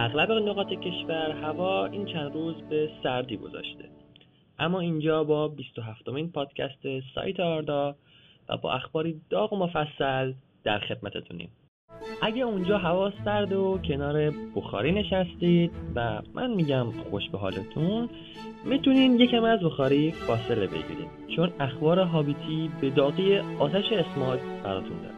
اغلب 0.00 0.32
نقاط 0.32 0.68
کشور 0.68 1.30
هوا 1.30 1.86
این 1.86 2.06
چند 2.06 2.34
روز 2.34 2.54
به 2.70 2.90
سردی 3.02 3.36
گذاشته. 3.36 3.84
اما 4.58 4.80
اینجا 4.80 5.24
با 5.24 5.48
27 5.48 6.08
مین 6.08 6.32
پادکست 6.32 6.82
سایت 7.14 7.40
آردا 7.40 7.94
و 8.48 8.56
با 8.56 8.72
اخباری 8.72 9.20
داغ 9.30 9.52
و 9.52 9.56
مفصل 9.56 10.32
در 10.64 10.78
خدمتتونیم. 10.78 11.50
اگه 12.22 12.42
اونجا 12.42 12.78
هوا 12.78 13.12
سرد 13.24 13.52
و 13.52 13.78
کنار 13.88 14.30
بخاری 14.56 14.92
نشستید 14.92 15.70
و 15.94 16.22
من 16.34 16.50
میگم 16.50 16.86
خوش 16.90 17.30
به 17.30 17.38
حالتون 17.38 18.08
می‌تونین 18.64 19.20
یکم 19.20 19.44
از 19.44 19.60
بخاری 19.60 20.12
فاصله 20.12 20.66
بگیرید. 20.66 21.08
چون 21.36 21.52
اخبار 21.60 21.98
هابیتی 21.98 22.70
به 22.80 22.90
داغی 22.90 23.38
آتش 23.38 23.92
اسماگ 23.92 24.40
براتون 24.64 24.96
داره 25.02 25.14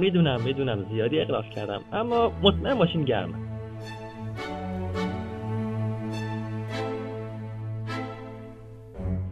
می‌دونم 0.00 0.40
می‌دونم 0.42 0.86
زیادی 0.92 1.20
اغراق 1.20 1.50
کردم 1.50 1.80
اما 1.92 2.32
مطمئن 2.42 2.74
باشین 2.74 3.04
گرمه. 3.04 3.53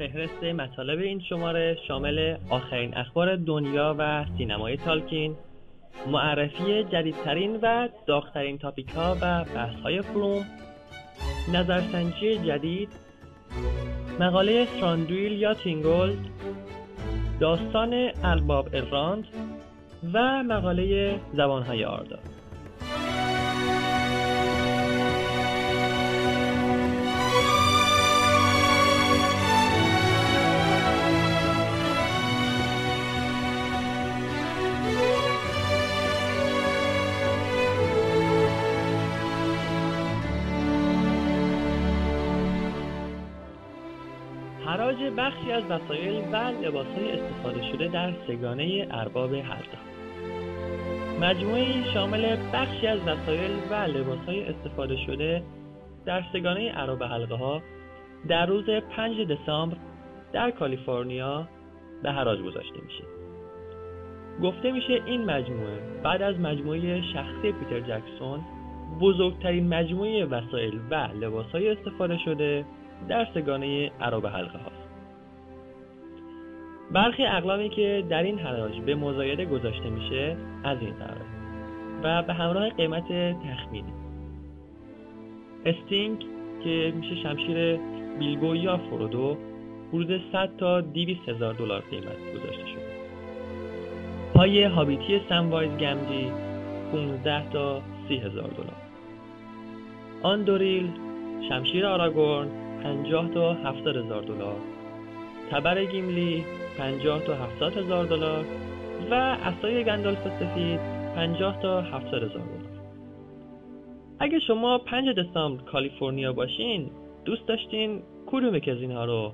فهرست 0.08 0.44
مطالب 0.44 0.98
این 0.98 1.20
شماره 1.20 1.78
شامل 1.88 2.36
آخرین 2.50 2.96
اخبار 2.96 3.36
دنیا 3.36 3.96
و 3.98 4.24
سینمای 4.38 4.76
تالکین 4.76 5.36
معرفی 6.06 6.84
جدیدترین 6.84 7.58
و 7.62 7.88
داغترین 8.06 8.58
topic 8.58 8.88
ها 8.88 9.16
و 9.20 9.44
بحث 9.44 9.80
های 9.82 10.02
forum 10.02 10.44
نظرسنجی 11.52 12.38
جدید 12.38 12.88
مقاله 14.20 14.64
تراندویل 14.64 15.32
یا 15.32 15.54
تینگل 15.54 16.18
داستان 17.40 18.10
الباب 18.24 18.68
الراند 18.74 19.24
و 20.14 20.42
مقاله 20.42 21.20
زبانهای 21.32 21.84
آردا. 21.84 22.18
بخشی 45.18 45.52
از 45.52 45.64
وسایل 45.64 46.22
و 46.32 46.36
لباسهای 46.36 47.12
استفاده 47.12 47.72
شده 47.72 47.88
در 47.88 48.12
سگانه 48.26 48.86
ارباب 48.90 49.34
حلقه 49.34 49.78
مجموعی 51.20 51.84
شامل 51.94 52.36
بخشی 52.52 52.86
از 52.86 53.00
وسایل 53.00 53.50
و 53.70 53.74
لباسهای 53.74 54.42
استفاده 54.42 54.96
شده 54.96 55.42
در 56.06 56.22
سگانه 56.32 56.72
ارباب 56.74 57.02
حلقه 57.02 57.34
ها 57.34 57.62
در 58.28 58.46
روز 58.46 58.64
5 58.96 59.20
دسامبر 59.20 59.76
در 60.32 60.50
کالیفرنیا 60.50 61.48
به 62.02 62.12
حراج 62.12 62.38
گذاشته 62.38 62.80
میشه. 62.84 63.04
گفته 64.42 64.72
میشه 64.72 65.02
این 65.06 65.24
مجموعه 65.24 65.78
بعد 66.02 66.22
از 66.22 66.40
مجموعه 66.40 67.02
شخصی 67.02 67.52
پیتر 67.52 67.80
جکسون 67.80 68.40
بزرگترین 69.00 69.68
مجموعه 69.68 70.24
وسایل 70.24 70.80
و 70.90 70.94
لباسهای 70.94 71.68
استفاده 71.68 72.18
شده 72.18 72.64
در 73.08 73.26
سگانه 73.34 73.90
عرب 74.00 74.26
حلقه 74.26 74.58
هاست 74.58 74.81
برخی 76.90 77.24
اقلامی 77.24 77.68
که 77.68 78.04
در 78.08 78.22
این 78.22 78.38
حراج 78.38 78.80
به 78.80 78.94
مزایده 78.94 79.44
گذاشته 79.44 79.90
میشه 79.90 80.36
از 80.64 80.78
این 80.80 80.92
قراره 80.92 81.42
و 82.02 82.22
به 82.22 82.32
همراه 82.32 82.70
قیمت 82.70 83.08
تخمینی. 83.42 83.92
استینگ 85.66 86.18
که 86.64 86.92
میشه 86.96 87.22
شمشیر 87.22 87.76
بیلبو 88.18 88.56
یا 88.56 88.76
فرودو 88.76 89.36
حدود 89.88 90.20
100 90.32 90.56
تا 90.56 90.80
200 90.80 91.28
هزار 91.28 91.54
دلار 91.54 91.82
قیمت 91.90 92.34
گذاشته 92.34 92.66
شده. 92.66 92.92
پای 94.34 94.64
هابیتی 94.64 95.20
سموایز 95.28 95.70
گمجی 95.70 96.32
15 96.92 97.50
تا 97.50 97.82
30 98.08 98.16
هزار 98.16 98.50
دلار. 98.50 98.76
آندوریل 100.22 100.90
شمشیر 101.48 101.86
آراگورن 101.86 102.48
50 102.82 103.28
تا 103.28 103.54
70 103.54 103.96
هزار 103.96 104.22
دلار. 104.22 104.56
تبر 105.50 105.84
گیملی 105.84 106.44
50 106.78 107.20
تا 107.20 107.34
70 107.34 107.76
هزار 107.76 108.04
دلار 108.04 108.44
و 109.10 109.14
عصای 109.14 109.84
گندالف 109.84 110.28
سفید 110.40 110.80
50 111.16 111.62
تا 111.62 111.80
70 111.80 112.22
هزار 112.22 112.28
دلار. 112.30 112.82
اگه 114.18 114.38
شما 114.38 114.78
5 114.78 115.08
دسامبر 115.18 115.62
کالیفرنیا 115.62 116.32
باشین 116.32 116.90
دوست 117.24 117.46
داشتین 117.46 118.02
کدوم 118.26 118.58
یکی 118.58 118.72
از 118.72 118.78
اینها 118.78 119.04
رو 119.04 119.32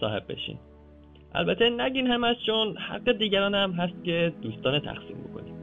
صاحب 0.00 0.22
بشین. 0.28 0.58
البته 1.34 1.70
نگین 1.70 2.06
همه‌ش 2.06 2.36
چون 2.46 2.76
حق 2.76 3.12
دیگران 3.12 3.54
هم 3.54 3.72
هست 3.72 4.04
که 4.04 4.32
دوستان 4.42 4.78
تقسیم 4.78 5.16
بکنیم. 5.30 5.54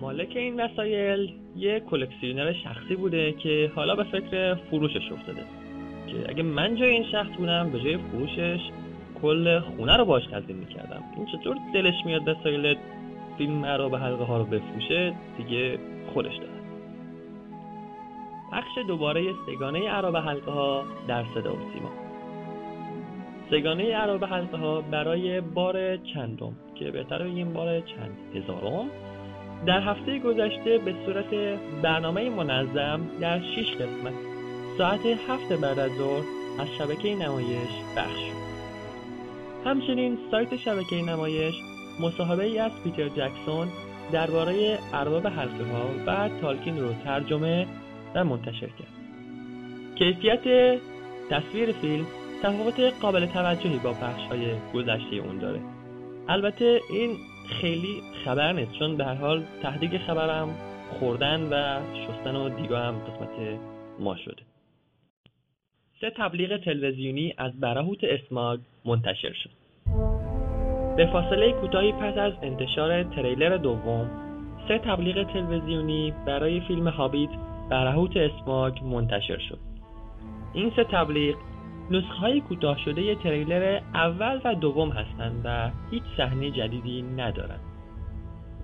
مالک 0.00 0.32
این 0.36 0.60
وسایل 0.60 1.32
یه 1.56 1.80
کلکسیونر 1.80 2.52
شخصی 2.52 2.96
بوده 2.96 3.32
که 3.32 3.72
حالا 3.74 3.94
به 3.94 4.04
فکر 4.04 4.54
فروشش 4.54 5.12
افتاده. 5.12 5.42
که 6.06 6.24
اگه 6.28 6.42
من 6.42 6.76
جای 6.76 6.90
این 6.90 7.04
شخص 7.12 7.36
بودم 7.38 7.70
به 7.70 7.80
جای 7.80 7.96
فروشش 7.96 8.60
کل 9.22 9.60
خونه 9.60 9.96
رو 9.96 10.04
باش 10.04 10.26
تزیین 10.26 10.58
می‌کردم. 10.58 11.02
این 11.16 11.26
چطور 11.26 11.56
دلش 11.74 11.94
میاد 12.06 12.28
وسایل 12.28 12.76
فیلم 13.38 13.64
رو 13.64 13.88
به 13.88 13.98
حلقه 13.98 14.24
ها 14.24 14.38
رو 14.38 14.44
بفروشه؟ 14.44 15.14
دیگه 15.36 15.78
خودش 16.14 16.36
داره 16.36 16.58
بخش 18.52 18.78
دوباره 18.88 19.22
سگانه 19.46 19.88
عرب 19.88 20.16
حلقه 20.16 20.50
ها 20.50 20.84
در 21.08 21.24
صدا 21.34 21.52
و 21.52 21.58
سیما. 21.72 21.90
سگانه 23.50 23.96
عرب 23.96 24.24
حلقه 24.24 24.56
ها 24.56 24.80
برای 24.80 25.40
بار 25.40 25.96
چندم 25.96 26.52
که 26.74 26.90
بهتر 26.90 27.22
بگیم 27.22 27.52
بار 27.52 27.80
چند 27.80 28.16
هزارم 28.34 28.90
در 29.66 29.80
هفته 29.80 30.18
گذشته 30.18 30.78
به 30.78 30.94
صورت 31.06 31.34
برنامه 31.82 32.30
منظم 32.30 33.00
در 33.20 33.40
6 33.40 33.74
قسمت. 33.74 34.14
ساعت 34.78 35.06
هفت 35.06 35.52
بعد 35.52 35.78
از 35.78 35.90
ظهر 35.90 36.24
از 36.58 36.68
شبکه 36.78 37.14
نمایش 37.14 37.68
پخش 37.96 38.20
شد. 38.20 38.37
همچنین 39.64 40.18
سایت 40.30 40.56
شبکه 40.56 40.96
نمایش 40.96 41.54
مصاحبه 42.00 42.44
ای 42.44 42.58
از 42.58 42.72
پیتر 42.84 43.08
جکسون 43.08 43.68
درباره 44.12 44.78
ارباب 44.92 45.26
حلقه 45.26 45.64
ها 45.64 45.90
و 46.06 46.28
تالکین 46.40 46.80
رو 46.80 46.92
ترجمه 47.04 47.66
و 48.14 48.24
منتشر 48.24 48.66
کرد. 48.66 48.92
کیفیت 49.98 50.42
تصویر 51.30 51.72
فیلم 51.72 52.06
تفاوت 52.42 52.80
قابل 53.00 53.26
توجهی 53.26 53.78
با 53.78 53.92
پخش 53.92 54.22
های 54.22 54.46
گذشته 54.74 55.16
اون 55.16 55.38
داره. 55.38 55.60
البته 56.28 56.80
این 56.90 57.16
خیلی 57.60 58.02
خبر 58.24 58.52
نیست 58.52 58.72
چون 58.72 58.96
به 58.96 59.04
هر 59.04 59.14
حال 59.14 59.44
تهدیگ 59.62 59.98
خبرم 59.98 60.54
خوردن 61.00 61.42
و 61.42 61.80
شستن 62.06 62.36
و 62.36 62.48
دیگاه 62.48 62.84
هم 62.84 62.98
قسمت 62.98 63.58
ما 63.98 64.16
شده 64.16 64.47
سه 66.00 66.10
تبلیغ 66.10 66.56
تلویزیونی 66.56 67.34
از 67.38 67.60
براهوت 67.60 67.98
اسماگ 68.04 68.60
منتشر 68.84 69.32
شد. 69.32 69.50
به 70.96 71.06
فاصله 71.06 71.52
کوتاهی 71.52 71.92
پس 71.92 72.18
از 72.18 72.32
انتشار 72.42 73.02
تریلر 73.02 73.56
دوم 73.56 74.10
سه 74.68 74.78
تبلیغ 74.78 75.32
تلویزیونی 75.32 76.12
برای 76.26 76.60
فیلم 76.60 76.88
هابیت 76.88 77.30
برهوت 77.70 78.16
اسماک 78.16 78.82
منتشر 78.82 79.38
شد. 79.38 79.58
این 80.54 80.72
سه 80.76 80.84
تبلیغ 80.84 81.36
نسخه 81.90 82.14
های 82.14 82.40
کوتاه 82.40 82.78
شده 82.84 83.14
تریلر 83.14 83.80
اول 83.94 84.40
و 84.44 84.54
دوم 84.54 84.90
هستند 84.90 85.42
و 85.44 85.70
هیچ 85.90 86.02
صحنه 86.16 86.50
جدیدی 86.50 87.02
ندارند. 87.02 87.60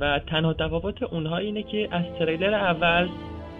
و 0.01 0.19
تنها 0.19 0.53
تفاوت 0.53 1.03
اونها 1.03 1.37
اینه 1.37 1.63
که 1.63 1.89
از 1.91 2.05
تریلر 2.19 2.55
اول 2.55 3.09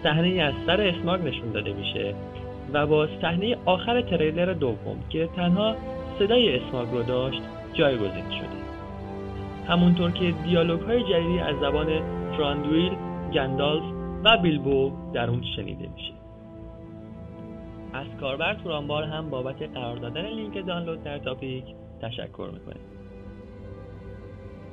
صحنه 0.03 0.41
از 0.43 0.53
سر 0.65 0.81
اسماگ 0.81 1.21
نشون 1.21 1.51
داده 1.51 1.73
میشه. 1.73 2.15
و 2.73 2.87
با 2.87 3.07
صحنه 3.21 3.57
آخر 3.65 4.01
تریلر 4.01 4.53
دوم 4.53 4.99
که 5.09 5.29
تنها 5.35 5.75
صدای 6.19 6.59
اسماگ 6.59 6.87
رو 6.91 7.03
داشت 7.03 7.41
جایگزین 7.73 8.31
شده. 8.31 8.65
همونطور 9.67 10.11
که 10.11 10.31
دیالوگ 10.31 10.81
های 10.81 11.03
جدیدی 11.03 11.39
از 11.39 11.55
زبان 11.61 11.87
تراندویل، 12.37 12.91
گندالف 13.33 13.83
و 14.23 14.37
بیلبو 14.37 14.91
در 15.13 15.29
اون 15.29 15.43
شنیده 15.55 15.89
میشه. 15.95 16.13
از 17.93 18.07
کاربر 18.19 18.53
تورانبار 18.53 19.03
هم 19.03 19.29
بابت 19.29 19.61
قرار 19.61 19.95
دادن 19.97 20.25
لینک 20.25 20.65
دانلود 20.65 21.03
در 21.03 21.17
تاپیک 21.17 21.63
تشکر 22.01 22.49
می‌کنه 22.53 22.79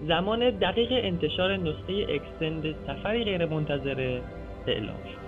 زمان 0.09 0.51
دقیق 0.51 0.89
انتشار 0.93 1.57
نسخه 1.57 2.07
اکستند 2.09 2.75
سفری 2.87 3.25
غیر 3.25 3.47
منتظره 3.47 4.23
اعلام 4.67 4.97
شد. 4.97 5.23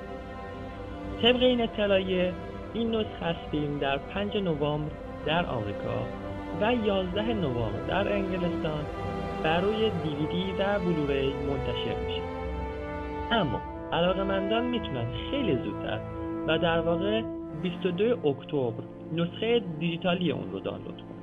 طبق 1.22 1.43
این 1.43 1.61
اطلاعیه 1.61 2.32
این 2.75 2.94
از 2.97 3.37
فیلم 3.50 3.79
در 3.79 3.99
5 3.99 4.37
نوامبر 4.37 4.93
در 5.26 5.47
آمریکا 5.47 6.06
و 6.61 6.75
11 6.87 7.32
نوامبر 7.32 7.81
در 7.88 8.12
انگلستان 8.12 8.85
بر 9.44 9.61
روی 9.61 9.91
دیویدی 9.91 10.53
و 10.59 10.79
بلوری 10.79 11.32
منتشر 11.32 12.06
میشه. 12.06 12.23
اما 13.32 13.61
علاقمندان 13.93 14.65
می‌تونن 14.65 15.06
خیلی 15.31 15.56
زودتر 15.56 16.00
و 16.49 16.59
در 16.59 16.81
واقع 16.81 17.23
22 17.62 18.29
اکتبر 18.29 18.82
نسخه 19.12 19.62
دیجیتالی 19.81 20.32
اون 20.32 20.53
رو 20.53 20.61
دانلود 20.61 20.97
کنید 20.97 21.15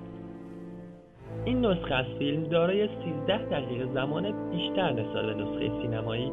این 1.46 1.66
نسخه 1.66 1.96
از 1.96 2.06
فیلم 2.20 2.44
دارای 2.44 2.88
13 2.88 3.38
دقیقه 3.38 3.94
زمان 3.94 4.50
بیشتر 4.52 4.92
نسبت 4.92 5.26
به 5.26 5.34
نسخه 5.34 5.82
سینمایی 5.82 6.32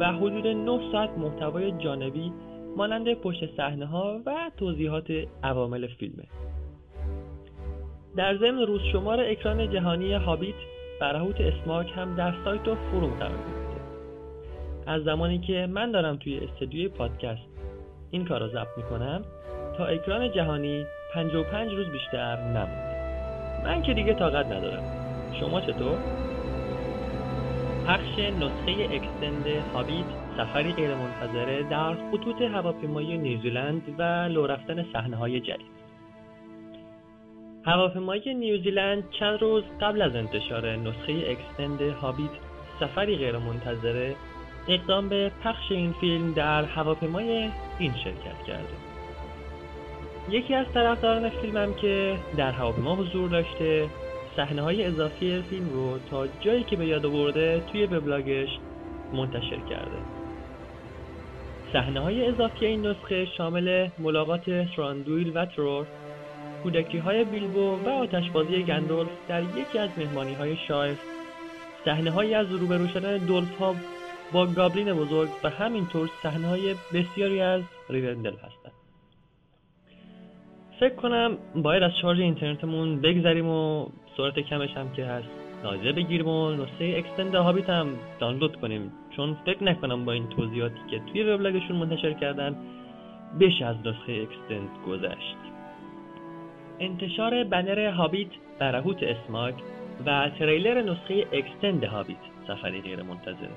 و 0.00 0.12
حدود 0.12 0.46
9 0.46 0.92
ساعت 0.92 1.10
محتوای 1.18 1.72
جانبی 1.72 2.32
مانند 2.76 3.14
پشت 3.14 3.56
صحنه 3.56 3.86
ها 3.86 4.20
و 4.26 4.50
توضیحات 4.56 5.10
عوامل 5.42 5.86
فیلمه. 5.86 6.24
در 8.16 8.36
ضمن 8.36 8.66
روز 8.66 8.80
شمار 8.92 9.20
اکران 9.20 9.70
جهانی 9.70 10.12
هابیت 10.12 10.54
برهوت 11.00 11.40
اسماک 11.40 11.92
هم 11.96 12.14
در 12.14 12.34
سایت 12.44 12.68
و 12.68 12.74
فروم 12.74 13.10
قرار 13.10 13.30
گرفته. 13.30 13.80
از 14.86 15.02
زمانی 15.02 15.38
که 15.38 15.66
من 15.70 15.90
دارم 15.90 16.16
توی 16.16 16.38
استدیوی 16.38 16.88
پادکست 16.88 17.42
این 18.10 18.24
کار 18.24 18.40
را 18.40 18.48
ضبط 18.48 18.76
می‌کنم 18.76 19.24
تا 19.76 19.86
اکران 19.86 20.32
جهانی 20.32 20.86
55 21.14 21.72
روز 21.72 21.86
بیشتر 21.86 22.36
نمونده. 22.36 23.00
من 23.64 23.82
که 23.82 23.94
دیگه 23.94 24.14
طاقت 24.14 24.46
ندارم. 24.46 24.82
شما 25.40 25.60
چطور؟ 25.60 25.98
پخش 27.86 28.18
نسخه 28.18 28.88
اکستند 28.94 29.46
هابیت 29.74 30.06
سفری 30.40 30.72
غیرمنتظره 30.72 31.62
در 31.62 31.94
خطوط 31.94 32.42
هواپیمایی 32.42 33.18
نیوزیلند 33.18 33.82
و 33.98 34.02
لو 34.28 34.46
رفتن 34.46 34.84
صحنه 34.92 35.16
های 35.16 35.40
جدید. 35.40 35.80
هواپیمایی 37.64 38.34
نیوزیلند 38.34 39.10
چند 39.10 39.42
روز 39.42 39.64
قبل 39.80 40.02
از 40.02 40.16
انتشار 40.16 40.76
نسخه 40.76 41.12
اکستند 41.12 41.82
هابیت 41.82 42.30
سفری 42.80 43.16
غیرمنتظره 43.16 44.16
اقدام 44.68 45.08
به 45.08 45.30
پخش 45.44 45.72
این 45.72 45.92
فیلم 45.92 46.32
در 46.32 46.64
هواپیمای 46.64 47.48
این 47.78 47.92
شرکت 48.04 48.42
کرده. 48.46 48.74
یکی 50.30 50.54
از 50.54 50.66
طرفداران 50.74 51.28
فیلمم 51.28 51.74
که 51.74 52.16
در 52.36 52.50
هواپیما 52.50 52.96
حضور 52.96 53.28
داشته 53.28 53.86
صحنه 54.36 54.62
های 54.62 54.84
اضافی 54.84 55.42
فیلم 55.42 55.68
رو 55.68 55.98
تا 56.10 56.26
جایی 56.40 56.62
که 56.62 56.76
به 56.76 56.86
یاد 56.86 57.06
آورده 57.06 57.62
توی 57.72 57.86
وبلاگش 57.86 58.48
منتشر 59.12 59.58
کرده. 59.70 60.19
صحنه 61.72 62.00
های 62.00 62.26
اضافی 62.26 62.66
این 62.66 62.86
نسخه 62.86 63.26
شامل 63.26 63.88
ملاقات 63.98 64.50
تراندویل 64.76 65.32
و 65.34 65.46
ترور 65.46 65.86
کودکی 66.62 66.98
های 66.98 67.24
بیلبو 67.24 67.76
و 67.84 67.88
آتشبازی 67.88 68.62
گندالف 68.62 69.08
در 69.28 69.42
یکی 69.42 69.78
از 69.78 69.90
مهمانی 69.98 70.34
های 70.34 70.56
شایر 70.68 70.96
صحنه 71.84 72.10
های 72.10 72.34
از 72.34 72.52
روبرو 72.52 72.86
شدن 72.86 73.18
دورف 73.18 73.58
ها 73.58 73.74
با 74.32 74.46
goblin 74.46 74.92
بزرگ 74.92 75.28
و 75.44 75.50
همینطور 75.50 76.10
صحنه 76.22 76.46
های 76.46 76.74
بسیاری 76.94 77.40
از 77.40 77.62
ریوندل 77.90 78.34
هستند. 78.34 78.72
فکر 80.80 80.94
کنم 80.94 81.38
باید 81.56 81.82
از 81.82 81.90
شارژ 82.02 82.20
اینترنتمون 82.20 83.00
بگذریم 83.00 83.48
و 83.48 83.86
سرعت 84.16 84.38
کمش 84.38 84.70
هم 84.70 84.92
که 84.92 85.04
هست 85.04 85.28
نادیده 85.62 85.92
بگیریم 85.92 86.28
و 86.28 86.50
نسخه 86.50 86.94
extended 86.98 87.34
هابیت 87.34 87.70
هم 87.70 87.88
دانلود 88.20 88.56
کنیم. 88.56 88.92
چون 89.16 89.36
فکر 89.46 89.64
نکنم 89.64 90.04
با 90.04 90.12
این 90.12 90.28
توضیحاتی 90.28 90.80
که 90.90 90.98
توی 90.98 91.22
وبلاگشون 91.22 91.76
منتشر 91.76 92.12
کردن 92.12 92.56
بشه 93.40 93.64
از 93.64 93.76
نسخه 93.76 94.12
اکستند 94.12 94.68
گذشت. 94.86 95.36
انتشار 96.80 97.44
بنر 97.44 97.90
هابیت 97.90 98.28
برهوت 98.58 99.02
اسماک 99.02 99.54
و 100.06 100.30
تریلر 100.38 100.82
نسخه 100.82 101.26
اکستند 101.32 101.84
هابیت 101.84 102.18
سفری 102.48 102.80
غیر 102.80 103.02
منتظره 103.02 103.50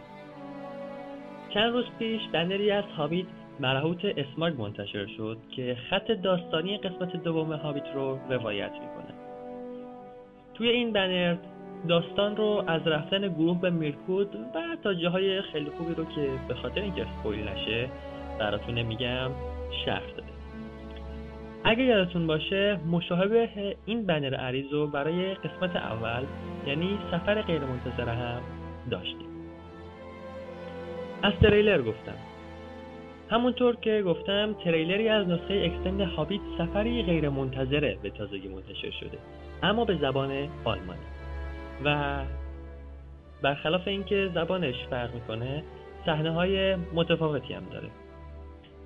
چند 1.54 1.74
روز 1.74 1.86
پیش 2.00 2.22
بنری 2.32 2.72
از 2.72 2.84
هابیت 2.98 3.26
مرهوت 3.60 4.06
اسماگ 4.06 4.62
منتشر 4.62 5.06
شد 5.06 5.38
که 5.52 5.78
خط 5.90 6.12
داستانی 6.12 6.78
قسمت 6.78 7.24
دوم 7.24 7.54
هابیت 7.54 7.88
رو 7.96 8.20
روایت 8.30 8.72
می‌کنه. 8.72 9.14
توی 10.54 10.70
این 10.70 10.94
بنر 10.94 11.36
داستان 11.88 12.36
رو 12.36 12.64
از 12.68 12.88
رفتن 12.88 13.28
گروه 13.28 13.62
به 13.62 13.70
میرکود 13.70 14.36
و 14.36 14.60
تا 14.84 14.94
جاهای 14.94 15.42
خیلی 15.42 15.70
خوبی 15.70 15.94
رو 15.94 16.06
که 16.06 16.30
به 16.48 16.54
خاطر 16.54 16.82
اینکه 16.82 17.06
سپویل 17.20 17.48
نشه 17.48 17.90
براتون 18.40 18.76
نمیگم 18.76 19.32
شرح 19.86 20.08
داده. 20.18 20.34
اگه 21.64 21.84
یادتون 21.84 22.28
باشه 22.28 22.80
مشابه 22.92 23.50
این 23.86 24.06
بنر 24.06 24.36
عریض 24.36 24.74
رو 24.74 24.88
برای 24.88 25.34
قسمت 25.34 25.76
اول 25.76 26.24
یعنی 26.68 27.00
سفر 27.12 27.42
غیرمنتظره 27.42 28.12
هم 28.12 28.42
داشتیم. 28.92 29.28
از 31.24 31.34
تریلر 31.42 31.82
گفتم. 31.82 32.16
همونطور 33.30 33.76
که 33.76 34.04
گفتم 34.06 34.54
تریلری 34.54 35.10
از 35.10 35.28
نسخه 35.28 35.72
اکستند 35.72 36.02
هابیت 36.02 36.42
سفری 36.58 37.04
غیر 37.04 37.30
منتظره 37.30 37.98
به 38.04 38.10
تازگی 38.10 38.48
منتشر 38.48 38.92
شده 38.92 39.18
اما 39.64 39.86
به 39.86 39.98
زبان 40.02 40.32
آلمانی. 40.64 41.13
و 41.86 42.20
برخلاف 43.42 43.88
اینکه 43.88 44.32
زبانش 44.34 44.76
فرق 44.90 45.14
می‌کنه 45.14 45.64
صحنه 46.06 46.32
های 46.32 46.76
متفاوتی 46.76 47.54
هم 47.54 47.66
داره. 47.72 47.90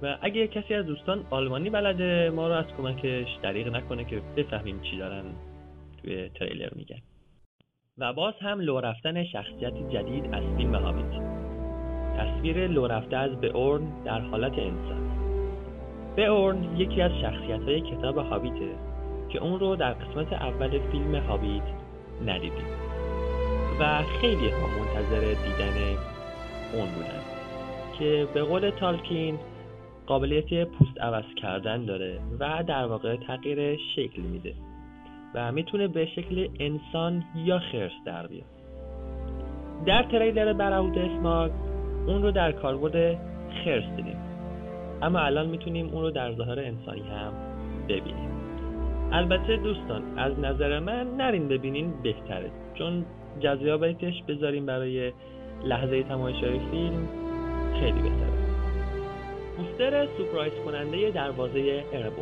و 0.02 0.18
اگه 0.22 0.48
کسی 0.48 0.74
از 0.74 0.86
دوستان 0.86 1.26
آلمانی 1.30 1.70
بلده 1.70 2.30
ما 2.30 2.48
رو 2.48 2.54
از 2.54 2.66
کمکش 2.78 3.28
دریغ 3.44 3.68
نکنه 3.68 4.04
که 4.04 4.22
بفهمیم 4.38 4.82
چی 4.82 4.98
دارن 4.98 5.24
توی 6.02 6.30
تریلر 6.30 6.70
میگن. 6.76 7.02
و 7.98 8.14
باز 8.14 8.34
هم 8.42 8.60
لو 8.60 8.80
رفتن 8.80 9.24
شخصیتی 9.24 9.84
جدید 9.90 10.34
از 10.34 10.44
فیلم 10.58 10.76
هابیت. 10.76 11.38
تصویر 12.18 12.68
لو 12.68 12.88
رفته 12.88 13.18
از 13.18 13.44
اورن 13.44 14.04
در 14.06 14.20
حالت 14.20 14.54
انسان 14.54 15.08
اورن 16.18 16.78
یکی 16.78 17.02
از 17.02 17.12
شخصیت 17.22 17.62
های 17.62 17.82
کتاب 17.82 18.18
هابیته 18.18 18.76
که 19.30 19.40
اون 19.40 19.60
رو 19.60 19.76
در 19.76 19.94
قسمت 19.94 20.34
اول 20.34 20.80
فیلم 20.92 21.16
هابیت 21.16 21.64
ندیدیم. 22.26 22.68
و 23.80 24.04
خیلی 24.22 24.50
ها 24.50 24.68
منتظر 24.68 25.20
دیدن 25.20 25.98
اون 26.74 26.88
بودن 26.90 27.22
که 28.00 28.28
به 28.34 28.44
قول 28.44 28.70
تالکین 28.70 29.40
قابلیت 30.08 30.68
پوست 30.68 31.02
عوض 31.02 31.26
کردن 31.42 31.86
داره 31.86 32.20
و 32.40 32.64
در 32.68 32.86
واقع 32.86 33.16
تغییر 33.16 33.78
شکل 33.96 34.22
میده 34.22 34.54
و 35.36 35.52
می‌تونه 35.52 35.88
به 35.88 36.06
شکل 36.06 36.48
انسان 36.60 37.24
یا 37.36 37.60
خرس 37.60 37.92
در 38.06 38.28
بیاد. 38.28 38.46
در 39.86 40.04
تریلر 40.04 40.54
برهوت 40.54 40.98
اسماگ 40.98 41.52
اون 42.08 42.22
رو 42.24 42.32
در 42.32 42.52
کاربرد 42.52 43.18
خرس 43.66 43.96
دیدیم. 43.96 44.18
اما 45.02 45.20
الان 45.20 45.50
می‌تونیم 45.50 45.90
اون 45.90 46.02
رو 46.02 46.12
در 46.12 46.34
ظاهر 46.34 46.60
انسانی 46.60 47.02
هم 47.02 47.34
ببینیم. 47.90 48.37
البته 49.12 49.58
دوستان 49.58 50.18
از 50.18 50.40
نظر 50.40 50.80
من 50.80 51.18
نرین 51.18 51.48
ببینین 51.48 51.94
بهتره 52.04 52.52
چون 52.74 53.06
جذابیتش 53.40 54.24
بذاریم 54.28 54.66
برای 54.66 55.12
لحظه 55.64 56.04
تماشای 56.04 56.60
فیلم 56.72 57.08
خیلی 57.80 58.02
بهتره. 58.02 58.38
پوستر 59.58 60.08
سپرایز 60.18 60.54
کننده 60.66 61.12
دروازه 61.12 61.84
اربو 61.94 62.22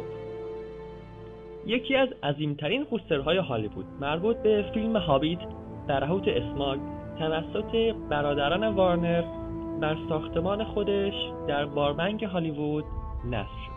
یکی 1.65 1.95
از 1.95 2.09
عظیمترین 2.23 2.85
پوسترهای 2.85 3.37
هالیوود 3.37 3.85
مربوط 4.01 4.37
به 4.37 4.65
فیلم 4.73 4.97
هابیت 4.97 5.39
در 5.87 6.03
حوت 6.03 6.27
اسماگ 6.27 6.79
توسط 7.19 7.95
برادران 8.09 8.67
وارنر 8.67 9.23
بر 9.81 9.97
ساختمان 10.09 10.63
خودش 10.63 11.13
در 11.47 11.65
باربنک 11.65 12.23
هالیوود 12.23 12.85
نصب 13.25 13.57
شد. 13.65 13.74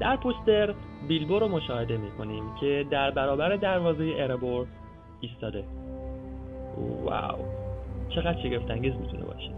در 0.00 0.16
پوستر 0.16 0.74
بیلبو 1.08 1.38
رو 1.38 1.48
مشاهده 1.48 1.96
می‌کنیم 1.96 2.44
که 2.60 2.86
در 2.90 3.10
برابر 3.10 3.56
دروازه 3.56 4.14
اربور 4.16 4.66
ایستاده. 5.20 5.64
واو. 7.04 7.38
چقدر 8.08 8.42
شگفتانگیز 8.42 8.94
می‌تونه 8.94 9.24
باشه. 9.24 9.50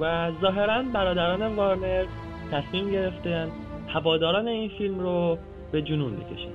و 0.00 0.32
ظاهرا 0.40 0.82
برادران 0.82 1.56
وارنر 1.56 2.04
تصمیم 2.52 2.90
گرفتن 2.90 3.48
هواداران 3.88 4.48
این 4.48 4.70
فیلم 4.78 5.00
رو 5.00 5.38
به 5.72 5.82
جنون 5.82 6.16
بکشن. 6.16 6.52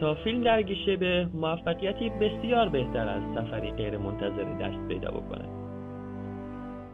تا 0.00 0.14
فیلم 0.14 0.42
در 0.42 0.62
گیشه 0.62 0.96
به 0.96 1.28
موفقیتی 1.34 2.10
بسیار 2.10 2.68
بهتر 2.68 3.08
از 3.08 3.22
سفری 3.34 3.70
غیر 3.70 3.98
منتظری 3.98 4.54
دست 4.60 4.88
پیدا 4.88 5.10
بکنه. 5.10 5.44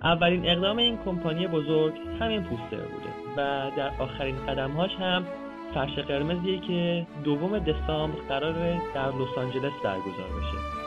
اولین 0.02 0.48
اقدام 0.48 0.76
این 0.76 0.98
کمپانی 1.04 1.46
بزرگ 1.46 1.92
همین 2.20 2.42
پوستر 2.42 2.76
بوده. 2.76 3.13
و 3.36 3.70
در 3.76 3.90
آخرین 3.98 4.46
قدمهاش 4.46 4.90
هم 4.94 5.26
فرش 5.74 5.98
قرمزیه 5.98 6.60
که 6.60 7.06
دوم 7.24 7.58
دسامبر 7.58 8.20
قرار 8.28 8.54
در 8.94 9.08
لس 9.08 9.38
آنجلس 9.38 9.72
برگزار 9.84 10.28
بشه. 10.38 10.84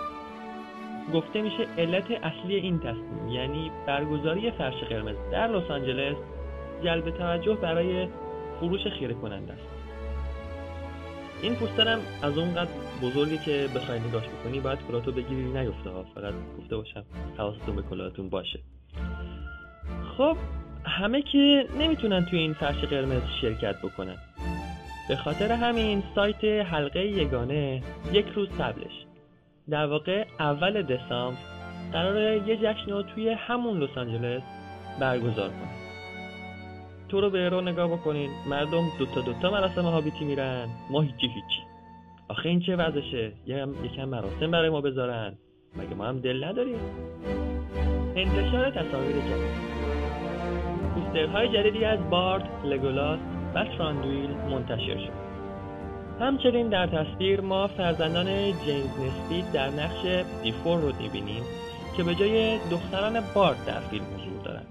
گفته 1.14 1.42
میشه 1.42 1.68
علت 1.78 2.12
اصلی 2.12 2.56
این 2.56 2.80
تصمیم 2.80 3.28
یعنی 3.30 3.72
برگزاری 3.88 4.52
فرش 4.52 4.84
قرمز 4.84 5.16
در 5.32 5.48
لس 5.48 5.72
آنجلس 5.72 6.16
جلب 6.84 7.10
توجه 7.10 7.56
برای 7.56 8.08
فروش 8.60 8.88
خیره 9.00 9.14
کننده 9.14 9.54
است. 9.54 9.78
این 11.42 11.56
پوستر 11.56 11.88
هم 11.88 12.00
از 12.22 12.38
اونقدر 12.38 12.72
بزرگی 13.02 13.38
که 13.38 13.68
بخوای 13.76 14.00
نگاش 14.00 14.24
بکنی 14.24 14.60
باید 14.60 14.80
کلاتو 14.88 15.12
بگیری 15.12 15.44
نیفته 15.44 15.90
ها. 15.90 16.06
فقط 16.16 16.34
گفته 16.60 16.76
باشم 16.76 17.04
حواستون 17.38 17.76
به 17.76 17.82
کلاتون 17.82 18.30
باشه. 18.30 18.60
خب 20.18 20.38
همه 20.88 21.22
که 21.22 21.66
نمی‌تونن 21.80 22.26
توی 22.26 22.40
این 22.40 22.54
فرش 22.54 22.76
قرمز 22.76 23.22
شرکت 23.42 23.76
بکنن. 23.82 24.18
به 25.10 25.16
خاطر 25.16 25.52
همین 25.52 26.04
سایت 26.16 26.44
حلقه 26.44 27.06
یگانه 27.06 27.82
یک 28.14 28.26
روز 28.36 28.50
قبلش. 28.50 29.06
در 29.70 29.86
واقع 29.86 30.26
اول 30.40 30.82
دسامبر 30.82 31.38
قرار 31.94 32.48
یه 32.48 32.58
جشن 32.58 32.92
رو 32.92 33.02
توی 33.02 33.30
همون 33.30 33.84
لس 33.84 33.98
آنجلس 33.98 34.42
برگزار 35.00 35.50
کنه 35.50 35.88
تو 37.10 37.22
رو 37.22 37.30
به 37.30 37.50
رو 37.50 37.62
نگاه 37.62 37.88
بکنین. 37.88 38.30
مردم 38.50 38.84
دوتا 39.00 39.22
دوتا 39.22 39.52
مراسم 39.52 39.82
هابیتی 39.82 40.26
میرن. 40.26 40.68
ما 40.92 41.02
هیچی 41.02 41.28
هیچی. 41.28 41.62
آخه 42.28 42.50
این 42.50 42.60
چه 42.60 42.76
وضعشه؟ 42.76 43.32
یکم 43.84 44.06
مراسم 44.06 44.52
برای 44.52 44.70
ما 44.70 44.82
بذارن. 44.82 45.38
مگه 45.76 45.96
ما 45.96 46.06
هم 46.06 46.20
دل 46.20 46.44
نداریم؟ 46.44 46.80
انتشار 48.16 48.72
تصاویر 48.72 49.16
جدید. 49.16 50.07
پوسترهای 51.08 51.48
جدیدی 51.48 51.86
از 51.86 52.10
بارد، 52.10 52.50
لگولاس 52.64 53.20
و 53.56 53.64
تراندویل 53.64 54.30
منتشر 54.30 54.98
شد. 54.98 55.28
همچنین 56.20 56.70
در 56.70 56.88
تصویر 56.88 57.42
ما 57.42 57.68
فرزندان 57.68 58.26
جیمز 58.26 59.00
نسپید 59.00 59.52
در 59.54 59.70
نقش 59.70 60.26
دیفور 60.44 60.80
رو 60.80 60.92
می‌بینیم 61.02 61.44
که 61.98 62.04
به 62.04 62.16
جای 62.16 62.58
دختران 62.72 63.20
بارد 63.36 63.66
در 63.68 63.80
فیلم 63.80 64.04
حضور 64.04 64.44
دارند. 64.44 64.68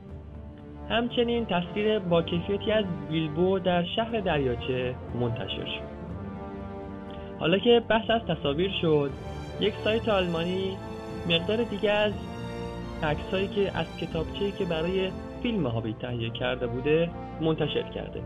همچنین 0.91 1.47
تصویر 1.47 1.99
با 1.99 2.23
کیفیتی 2.23 2.73
از 2.73 2.85
بیلبو 3.11 3.59
در 3.59 3.85
شهر 3.97 4.21
دریاچه 4.21 4.95
منتشر 5.21 5.65
شد. 5.65 5.97
حالا 7.39 7.59
که 7.59 7.83
بحث 7.89 8.11
از 8.11 8.23
تصاویر 8.29 8.71
شد 8.81 9.11
یک 9.61 9.75
سایت 9.85 10.09
آلمانی 10.09 10.77
مقدار 11.29 11.57
دیگه 11.57 11.91
از 11.91 12.13
عکسهایی 13.03 13.49
که 13.49 13.79
از 13.79 13.87
کتابچه‌ای 14.01 14.53
که 14.53 14.65
برای 14.65 15.11
فیلم 15.47 15.67
هابی 15.67 15.95
تهیه 16.01 16.31
کرده 16.31 16.67
بوده 16.67 17.11
منتشر 17.41 17.83
کرده 17.83 18.21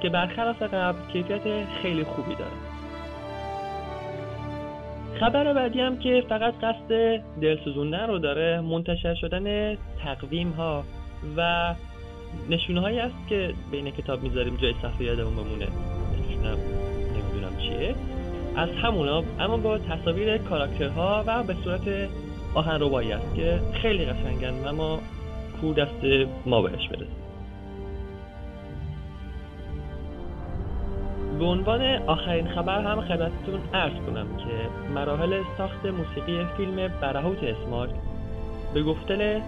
که 0.00 0.08
برخلاف 0.08 0.62
قبل 0.62 0.98
کیفیت 1.12 1.66
خیلی 1.82 2.04
خوبی 2.04 2.34
داره. 2.34 2.50
خبر 5.20 5.52
بعدی 5.52 5.80
هم 5.80 5.98
که 5.98 6.24
فقط 6.28 6.54
قصد 6.54 7.20
دلسوزوندن 7.40 8.06
رو 8.06 8.18
داره 8.18 8.60
منتشر 8.60 9.14
شدن 9.14 9.76
تقویم 10.04 10.50
ها 10.50 10.84
و 11.36 11.74
نشونه 12.50 12.80
هایی 12.80 13.00
است 13.00 13.28
که 13.28 13.54
بین 13.70 13.90
کتاب 13.90 14.22
می‌ذاریم. 14.22 14.56
جای 14.56 14.74
صفحه 14.82 15.04
یادمون 15.04 15.34
بمونه. 15.34 15.66
نمی‌دونم 17.14 17.56
چیه. 17.58 17.94
از 18.56 18.68
همونا 18.82 19.22
اما 19.40 19.56
با 19.56 19.78
تصاویر 19.78 20.38
کاراکترها 20.38 21.24
و 21.26 21.42
به 21.42 21.54
صورت 21.64 22.08
آهن 22.54 22.82
است 22.82 23.34
که 23.36 23.60
خیلی 23.82 24.04
قشنگن. 24.04 24.54
و 24.64 24.72
ما 24.72 25.00
کور 25.60 25.74
دست 25.74 26.28
ما 26.46 26.62
بهش 26.62 26.88
برسیم 26.88 27.28
به 31.38 31.44
عنوان 31.44 31.82
آخرین 32.06 32.48
خبر 32.48 32.82
هم 32.82 33.00
خدمتتون 33.00 33.60
ارز 33.74 33.92
کنم 34.06 34.26
که 34.36 34.90
مراحل 34.94 35.42
ساخت 35.58 35.86
موسیقی 35.86 36.46
فیلم 36.56 36.88
برهوت 37.00 37.42
اسمارک 37.42 37.90
به 38.74 38.82
گفته 38.82 39.42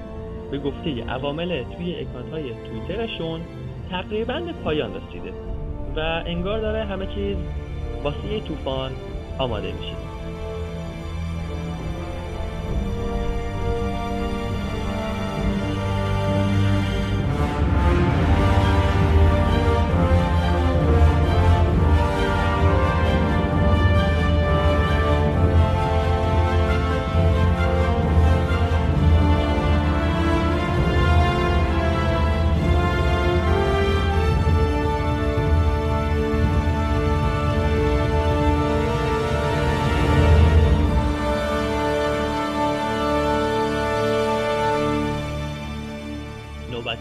به 0.51 0.59
گفته 0.59 1.05
عوامل 1.05 1.63
توی 1.77 1.97
اکانت 1.97 2.33
های 2.33 2.43
توییترشون 2.67 3.41
تقریبا 3.91 4.41
به 4.41 4.53
پایان 4.53 4.91
رسیده 4.95 5.33
و 5.97 6.23
انگار 6.27 6.61
داره 6.61 6.85
همه 6.85 7.07
چیز 7.07 7.37
واسه 8.05 8.41
طوفان 8.49 8.91
آماده 9.39 9.73
میشه. 9.73 10.10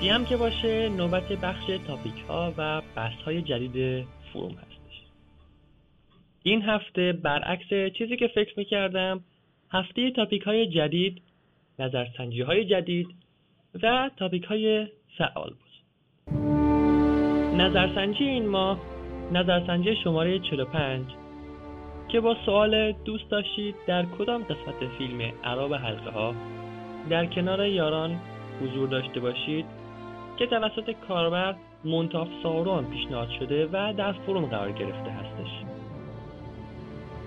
هم 0.07 0.25
که 0.25 0.37
باشه 0.37 0.89
نوبت 0.89 1.27
بخش 1.27 1.65
تاپیک 1.87 2.23
ها 2.27 2.53
و 2.57 2.81
بحث 2.95 3.21
های 3.21 3.41
جدید 3.41 4.07
فروم 4.33 4.51
هستش. 4.51 5.03
این 6.43 6.61
هفته 6.61 7.13
برعکس 7.13 7.93
چیزی 7.97 8.17
که 8.17 8.27
فکر 8.27 8.53
می‌کردم 8.57 9.23
هفته 9.71 10.11
تاپیک 10.11 10.41
های 10.41 10.67
جدید 10.67 11.21
نظرسنجی 11.79 12.41
های 12.41 12.65
جدید 12.65 13.07
و 13.83 14.09
تاپیک 14.17 14.43
های 14.43 14.87
فعال 15.17 15.49
بود. 15.49 15.69
نظرسنجی 17.61 18.23
این 18.23 18.47
ماه 18.47 18.79
نظرسنجی 19.31 19.95
شماره 20.03 20.39
45 20.39 21.05
که 22.09 22.19
با 22.19 22.35
سوال 22.45 22.91
دوست 22.91 23.29
داشتید 23.29 23.75
در 23.87 24.05
کدام 24.05 24.43
قسمت 24.43 24.89
فیلم 24.97 25.21
عرب 25.43 25.73
حلقه 25.73 26.09
ها 26.09 26.35
در 27.09 27.25
کنار 27.25 27.65
یاران 27.65 28.19
حضور 28.61 28.87
داشته 28.87 29.19
باشید 29.19 29.78
که 30.39 30.47
توسط 30.47 30.91
کاربر 31.07 31.55
منتاف 31.83 32.27
سارون 32.43 32.85
پیشنهاد 32.85 33.29
شده 33.39 33.65
و 33.65 33.93
در 33.97 34.11
فروم 34.11 34.45
قرار 34.45 34.71
گرفته 34.71 35.11
هستش. 35.11 35.49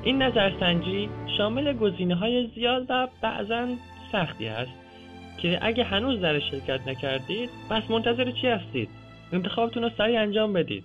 این 0.02 0.22
نظرسنجی 0.22 1.10
شامل 1.38 1.72
گزینه 1.72 2.14
های 2.14 2.46
زیاد 2.54 2.86
و 2.88 3.08
بعضا 3.22 3.68
سختی 4.12 4.48
است 4.48 4.72
که 5.38 5.58
اگه 5.62 5.84
هنوز 5.84 6.20
در 6.20 6.40
شرکت 6.40 6.80
نکردید 6.86 7.50
پس 7.70 7.82
منتظر 7.90 8.30
چی 8.30 8.46
هستید؟ 8.48 8.88
انتخابتون 9.32 9.82
رو 9.82 9.90
سریع 9.98 10.20
انجام 10.20 10.52
بدید. 10.52 10.84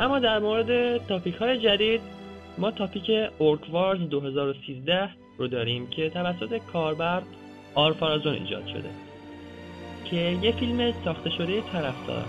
اما 0.00 0.18
در 0.18 0.38
مورد 0.38 0.98
تاپیک 1.06 1.34
های 1.34 1.58
جدید 1.58 2.00
ما 2.58 2.70
تاپیک 2.70 3.10
اورکوارز 3.38 4.00
2013 4.00 5.08
رو 5.38 5.48
داریم 5.48 5.86
که 5.86 6.10
توسط 6.10 6.58
کاربر 6.72 7.22
آرفارازون 7.74 8.34
ایجاد 8.34 8.66
شده. 8.66 9.07
که 10.04 10.16
یه 10.16 10.52
فیلم 10.52 10.92
ساخته 11.04 11.30
شده 11.30 11.60
طرفدار 11.60 12.24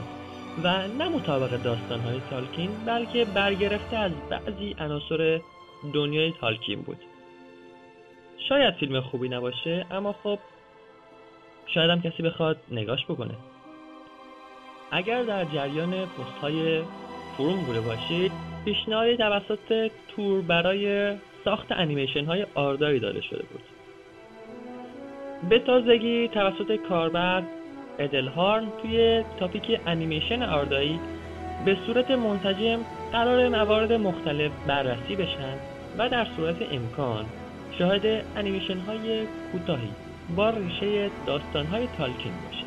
و 0.63 0.88
نه 0.88 1.09
مطابق 1.09 1.49
داستانهای 1.49 2.21
تالکین 2.29 2.69
بلکه 2.85 3.25
برگرفته 3.25 3.97
از 3.97 4.11
بعضی 4.29 4.75
عناصر 4.79 5.41
دنیای 5.93 6.33
تالکین 6.41 6.81
بود. 6.81 6.97
شاید 8.49 8.73
فیلم 8.73 9.01
خوبی 9.01 9.29
نباشه 9.29 9.85
اما 9.91 10.15
خب 10.23 10.39
شاید 11.65 11.89
هم 11.89 12.01
کسی 12.01 12.23
بخواد 12.23 12.57
نگاش 12.71 13.05
بکنه. 13.05 13.33
اگر 14.91 15.23
در 15.23 15.45
جریان 15.45 15.91
پست 15.91 16.38
های 16.41 16.81
فروم 17.38 17.63
بوده 17.65 17.81
باشید 17.81 18.31
پیشنهادی 18.65 19.17
توسط 19.17 19.91
تور 20.07 20.41
برای 20.41 21.15
ساخت 21.45 21.71
انیمیشن 21.71 22.25
های 22.25 22.45
آرداری 22.55 22.99
داده 22.99 23.21
شده 23.21 23.43
بود. 23.43 23.61
به 25.49 25.59
تازگی 25.59 26.27
توسط 26.27 26.75
کاربر 26.75 27.43
ادلهارن 28.00 28.68
توی 28.82 29.24
تاپیک 29.39 29.79
انیمیشن 29.88 30.44
آردایی 30.44 31.00
به 31.65 31.77
صورت 31.86 32.12
منسجم 32.12 32.79
قرار 33.12 33.50
موارد 33.50 33.94
مختلف 33.94 34.51
بررسی 34.68 35.15
بشن 35.15 35.58
و 35.98 36.10
در 36.10 36.27
صورت 36.36 36.56
امکان 36.72 37.25
شاهد 37.79 38.25
انیمیشن 38.36 38.77
های 38.77 39.22
کوتاهی 39.51 39.89
با 40.36 40.50
ریشه 40.50 41.10
داستان 41.25 41.65
های 41.65 41.88
تالکین 41.98 42.34
باشه. 42.46 42.63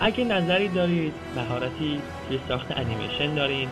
اگه 0.00 0.24
نظری 0.24 0.68
دارید 0.68 1.12
مهارتی 1.36 2.00
توی 2.28 2.38
ساخت 2.48 2.78
انیمیشن 2.78 3.34
دارین 3.34 3.68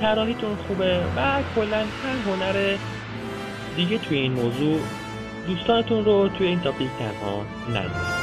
طراحیتون 0.00 0.56
خوبه 0.56 0.98
و 1.16 1.42
کلا 1.54 1.76
هر 1.76 2.32
هنر 2.32 2.76
دیگه 3.76 3.98
توی 3.98 4.18
این 4.18 4.32
موضوع 4.32 4.80
دوستانتون 5.46 6.04
رو 6.04 6.28
توی 6.28 6.46
این 6.46 6.60
تاپیک 6.60 6.88
تنها 6.98 7.44
نذارید 7.68 8.17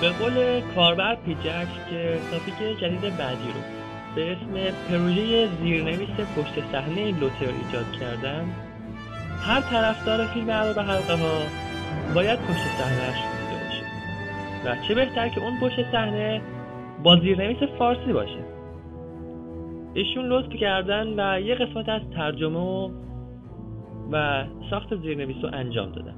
به 0.00 0.08
قول 0.08 0.60
کاربر 0.74 1.14
پیجک 1.14 1.68
که 1.90 2.18
تاپیک 2.30 2.80
جدید 2.80 3.00
بعدی 3.00 3.48
رو 3.54 3.60
به 4.14 4.32
اسم 4.32 4.76
پروژه 4.90 5.48
زیرنویس 5.62 6.08
پشت 6.36 6.72
صحنه 6.72 7.10
لوتر 7.20 7.46
ایجاد 7.64 7.92
کردن 8.00 8.44
هر 9.42 9.60
طرفدار 9.60 10.26
فیلم 10.26 10.50
عرب 10.50 10.78
حلقه 10.78 11.14
ها 11.14 11.38
باید 12.14 12.38
پشت 12.38 12.66
صحنهش 12.78 13.16
دیده 13.16 13.64
باشه. 13.64 13.84
و 14.64 14.88
چه 14.88 14.94
بهتر 14.94 15.28
که 15.28 15.40
اون 15.40 15.60
پشت 15.60 15.92
صحنه 15.92 16.42
با 17.02 17.16
زیرنویس 17.16 17.58
فارسی 17.78 18.12
باشه. 18.12 18.44
ایشون 19.94 20.26
لطف 20.26 20.52
کردن 20.60 21.06
و 21.20 21.40
یه 21.40 21.54
قسمت 21.54 21.88
از 21.88 22.02
ترجمه 22.16 22.58
و, 22.58 22.90
و 24.12 24.44
ساخت 24.70 24.96
زیرنویس 24.96 25.36
رو 25.42 25.50
انجام 25.52 25.92
دادن. 25.92 26.17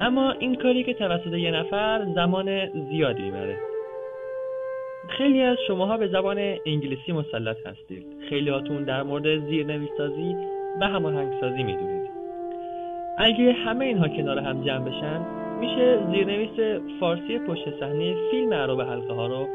اما 0.00 0.32
این 0.32 0.54
کاری 0.54 0.84
که 0.84 0.94
توسط 0.94 1.32
یه 1.32 1.50
نفر 1.50 2.06
زمان 2.14 2.66
زیادی 2.90 3.22
می‌بره. 3.22 3.56
خیلی 5.08 5.42
از 5.42 5.56
شماها 5.66 5.96
به 5.96 6.08
زبان 6.08 6.38
انگلیسی 6.66 7.12
مسلط 7.12 7.66
هستید. 7.66 8.06
خیلی 8.28 8.50
هاتون 8.50 8.84
در 8.84 9.02
مورد 9.02 9.46
زیرنویسسازی 9.46 10.36
و 10.80 10.86
هماهنگسازی 10.86 11.62
می‌دونید. 11.62 12.10
اگه 13.18 13.52
همه 13.52 13.84
اینها 13.84 14.08
کنار 14.08 14.38
هم 14.38 14.64
جمع 14.64 14.84
بشن 14.84 15.20
میشه 15.60 15.98
زیرنویس 16.10 16.82
فارسی 17.00 17.38
پشت 17.38 17.80
صحنه 17.80 18.14
فیلم 18.30 18.54
عرب 18.54 18.80
حلقه 18.80 19.14
ها 19.14 19.26
رو 19.26 19.48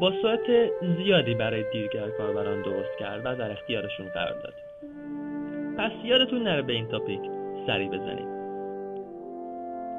با 0.00 0.12
سرعت 0.22 0.70
زیادی 0.96 1.34
برای 1.34 1.64
دیرگر 1.72 2.08
کاربران 2.18 2.62
درست 2.62 2.98
کرد 2.98 3.20
و 3.24 3.36
در 3.36 3.50
اختیارشون 3.50 4.06
قرار 4.08 4.40
داد. 4.42 4.54
پس 5.78 5.92
یادتون 6.04 6.42
نره 6.42 6.62
به 6.62 6.72
این 6.72 6.88
تاپیک 6.88 7.20
سری 7.66 7.88
بزنید 7.88 8.35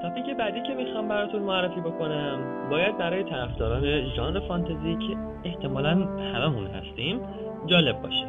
تاپیک 0.02 0.38
بعدی 0.38 0.62
که 0.62 0.74
می‌خوام 0.74 1.08
براتون 1.08 1.42
معرفی 1.42 1.80
بکنم 1.80 2.70
باید 2.70 2.98
برای 2.98 3.24
طرفداران 3.24 4.10
ژانر 4.16 4.40
فانتزی 4.40 4.96
که 4.96 5.18
احتمالا 5.44 5.92
هممون 6.34 6.68
هستیم 6.68 7.20
جالب 7.66 8.02
باشه. 8.02 8.28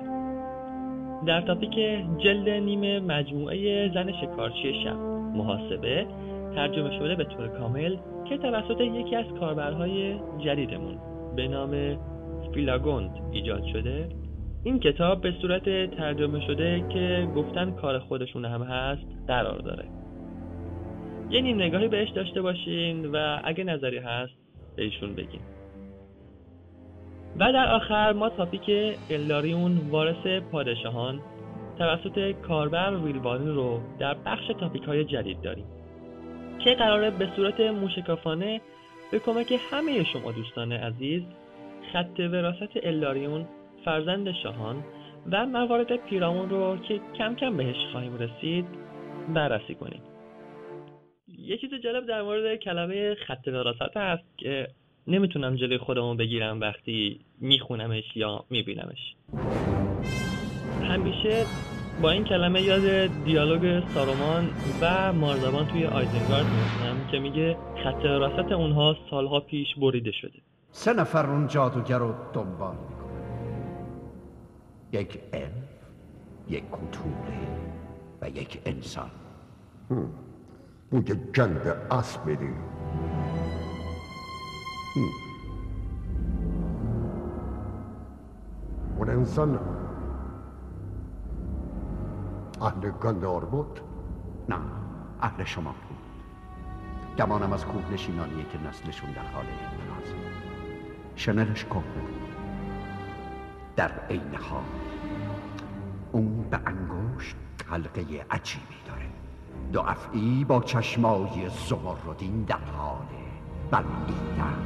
در 1.27 1.41
تاپیک 1.41 1.75
جلد 2.19 2.49
نیمه 2.49 3.01
مجموعه 3.01 3.89
زن 3.95 4.13
شکارچی 4.13 4.75
شب 4.85 4.97
محاسبه 5.35 6.07
ترجمه 6.55 6.99
شده 6.99 7.15
به 7.15 7.25
طور 7.25 7.49
کامل 7.49 7.97
که 8.29 8.39
توسط 8.39 8.81
یکی 8.81 9.17
از 9.17 9.27
کاربرهای 9.41 10.15
جدیدمون 10.39 10.99
به 11.37 11.49
نام 11.49 11.97
سپیلاگوند 12.47 13.11
ایجاد 13.33 13.65
شده. 13.73 14.09
این 14.65 14.81
کتاب 14.81 15.21
به 15.21 15.33
صورت 15.43 15.65
ترجمه 15.97 16.47
شده 16.47 16.85
که 16.89 17.29
گفتن 17.37 17.71
کار 17.71 17.99
خودشون 17.99 18.45
هم 18.45 18.63
هست 18.63 19.07
قرار 19.29 19.59
داره. 19.59 19.98
یه 21.31 21.41
نیم 21.41 21.63
نگاهی 21.63 21.89
بهش 21.89 22.09
داشته 22.11 22.43
باشین 22.43 23.07
و 23.07 23.41
اگه 23.45 23.65
نظری 23.65 23.99
هست 23.99 24.33
بهشون 24.77 25.15
بگین. 25.15 25.41
و 27.39 27.53
در 27.53 27.75
آخر 27.75 28.13
ما 28.13 28.29
تاپیک 28.29 28.97
الاریون 29.11 29.79
وارث 29.91 30.43
پادشاهان 30.53 31.21
توسط 31.79 32.33
کاربر 32.49 32.95
ویلوانی 32.95 33.51
رو 33.51 33.81
در 33.99 34.15
بخش 34.15 34.47
تاپیک 34.61 34.83
های 34.83 35.05
جدید 35.05 35.41
داریم 35.41 35.67
که 36.65 36.75
قراره 36.75 37.11
به 37.11 37.29
صورت 37.37 37.61
موشکافانه 37.61 38.61
به 39.13 39.19
کمک 39.19 39.59
همه 39.71 40.05
شما 40.05 40.33
دوستان 40.33 40.73
عزیز 40.73 41.23
خط 41.93 42.21
وراست 42.21 42.77
الاریون 42.83 43.47
فرزند 43.85 44.33
شاهان 44.43 44.85
و 45.33 45.47
موارد 45.47 45.97
پیرامون 45.97 46.51
رو 46.51 46.77
که 46.77 47.01
کم 47.19 47.35
کم 47.35 47.57
بهش 47.57 47.77
خواهیم 47.93 48.19
رسید 48.19 48.65
بررسی 49.35 49.75
کنیم. 49.75 50.01
یه 51.49 51.59
چیز 51.59 51.71
جالب 51.85 52.07
در 52.07 52.23
مورد 52.23 52.57
کلمه 52.57 53.15
خط 53.15 53.49
وراست 53.49 53.97
هست 53.97 54.25
که 54.37 54.69
نمی‌تونم 55.07 55.57
جلوی 55.57 55.79
خودمو 55.79 56.15
بگیرم 56.15 56.61
وقتی 56.61 57.21
میخونمش 57.41 58.05
یا 58.15 58.45
میبینمش. 58.51 59.15
همیشه 60.83 61.45
با 62.03 62.11
این 62.11 62.25
کلمه 62.25 62.63
یاد 62.63 63.07
دیالوگ 63.25 63.83
سارومان 63.95 64.51
و 64.81 65.13
مارزبان 65.13 65.67
توی 65.67 65.85
آیزنگارد 65.85 66.47
میفتم 66.47 67.11
که 67.11 67.19
میگه 67.19 67.57
خط 67.85 68.05
وراست 68.05 68.53
اونها 68.53 68.97
سالها 69.11 69.41
پیش 69.41 69.75
بریده 69.75 70.13
شده. 70.13 70.39
سه 70.71 70.93
نفر 70.93 71.27
اون 71.27 71.47
جادوگر 71.47 71.99
رو 71.99 72.15
دنبال 72.33 72.77
می‌کنن 72.91 73.09
یک 74.93 75.19
الف 75.33 75.53
یک 76.49 76.65
کتوله 76.73 77.39
و 78.23 78.29
یک 78.29 78.59
انسان. 78.67 79.11
بوی 80.91 81.03
جنگ 81.33 81.67
اسب 81.91 82.27
میدی 82.27 82.49
اون 88.97 89.11
انسان 89.11 89.59
اهل 92.61 92.91
گندار 92.91 93.45
بود 93.45 93.81
نه 94.49 94.57
اهل 95.21 95.45
شما 95.45 95.75
بود 95.89 95.99
گمانم 97.19 97.53
از 97.53 97.65
کوه 97.67 97.93
نشینانیه 97.93 98.45
که 98.45 98.59
نسلشون 98.69 99.13
در 99.13 99.27
حال 99.27 99.45
انقراض 99.45 100.13
شنلش 101.15 101.65
کهنه 101.65 101.83
بود 101.83 102.29
در 103.77 103.91
عین 104.11 104.35
حال 104.35 104.65
اون 106.13 106.43
به 106.51 106.61
انگشت 106.67 107.37
حلقه 107.67 108.27
عجیبی 108.31 108.77
داره 108.87 109.28
دو 109.73 109.81
افعی 109.81 110.45
با 110.45 110.61
چشمای 110.61 111.51
زمردین 111.69 112.43
در 112.43 112.65
حال 112.77 113.07
بلعیدن 113.71 114.57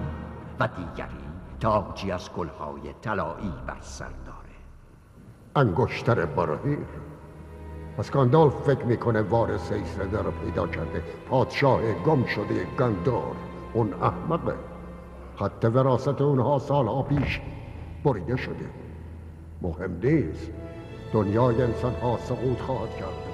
و 0.61 0.69
دیگری 0.77 1.33
تاجی 1.61 2.11
از 2.11 2.31
گلهای 2.33 2.93
طلایی 3.03 3.53
بر 3.67 3.81
سر 3.81 4.05
داره. 4.27 4.39
انگشتر 5.57 6.27
براهیر 6.27 6.87
پس 7.99 8.11
گاندالف 8.11 8.55
فکر 8.55 8.85
می‌کنه 8.85 9.23
وارث 9.23 9.73
ایسرده 9.73 10.23
رو 10.23 10.31
پیدا 10.31 10.67
کرده. 10.67 11.03
پادشاه 11.31 11.93
گم 11.93 12.25
شده 12.25 12.67
گندار 12.79 13.37
اون 13.73 13.95
احمقه. 13.95 14.55
خط 15.37 15.71
وراست 15.75 16.21
اونها 16.21 16.59
سالها 16.59 17.03
پیش 17.03 17.41
بریده 18.05 18.37
شده. 18.37 18.71
مهم 19.63 19.99
نیست. 20.03 20.51
دنیای 21.13 21.63
انسان 21.63 21.95
ها 21.95 22.17
سقوط 22.17 22.61
خواهد 22.61 22.97
کرد. 22.97 23.32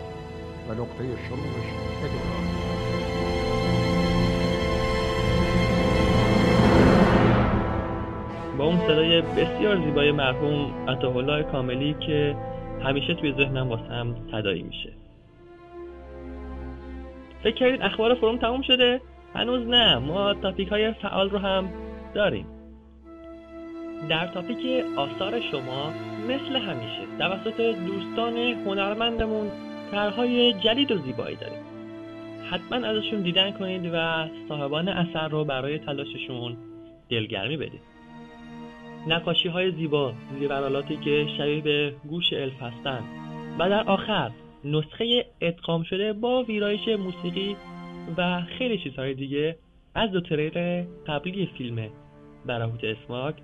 و 0.68 0.72
نقطه 0.72 1.04
شروعش 1.28 1.68
ادامه 2.04 2.58
با 8.58 8.64
اون 8.64 8.78
صدای 8.78 9.20
بسیار 9.22 9.84
زیبای 9.84 10.12
مرحوم 10.12 10.88
عطاالله 10.88 11.42
کاملی 11.42 11.96
که 12.06 12.36
همیشه 12.84 13.14
توی 13.14 13.32
ذهنم 13.32 13.68
واسم 13.68 14.16
صدایی 14.30 14.62
میشه. 14.62 14.92
فکر 17.42 17.54
کردید 17.54 17.82
اخبار 17.82 18.14
فروم 18.14 18.38
تموم 18.38 18.62
شده؟ 18.62 19.00
هنوز 19.34 19.66
نه. 19.66 19.98
ما 19.98 20.34
تاپیک 20.34 20.68
های 20.68 20.92
فعال 20.92 21.30
رو 21.30 21.38
هم 21.38 21.68
داریم. 22.14 22.46
در 24.08 24.26
تاپیک 24.26 24.84
آثار 24.96 25.40
شما 25.40 25.92
مثل 26.28 26.56
همیشه 26.56 27.02
توسط 27.18 27.60
دوستان 27.60 28.36
هنرمندمون 28.36 29.50
طرحهای 29.90 30.52
جدید 30.52 30.90
و 30.90 30.98
زیبایی 30.98 31.36
داریم. 31.36 31.62
حتما 32.50 32.86
ازشون 32.86 33.22
دیدن 33.22 33.50
کنید 33.50 33.90
و 33.94 34.28
صاحبان 34.48 34.88
اثر 34.88 35.28
رو 35.28 35.44
برای 35.44 35.78
تلاششون 35.78 36.56
دلگرمی 37.10 37.56
بدید. 37.56 37.80
نقاشی 39.06 39.48
های 39.48 39.70
زیبا 39.70 40.12
زیورالاتی 40.38 40.96
که 40.96 41.26
شبیه 41.38 41.60
به 41.60 41.94
گوش 42.08 42.32
الف 42.32 42.62
هستند 42.62 43.04
و 43.58 43.68
در 43.68 43.82
آخر 43.82 44.30
نسخه 44.64 45.26
ادغام 45.40 45.82
شده 45.82 46.12
با 46.12 46.42
ویرایش 46.42 46.88
موسیقی 46.88 47.56
و 48.16 48.42
خیلی 48.58 48.78
چیزهای 48.78 49.14
دیگه 49.14 49.56
از 49.94 50.10
دو 50.10 50.20
تریر 50.20 50.82
قبلی 51.06 51.46
فیلم 51.58 51.88
برهوت 52.46 52.84
اسماک 52.84 53.34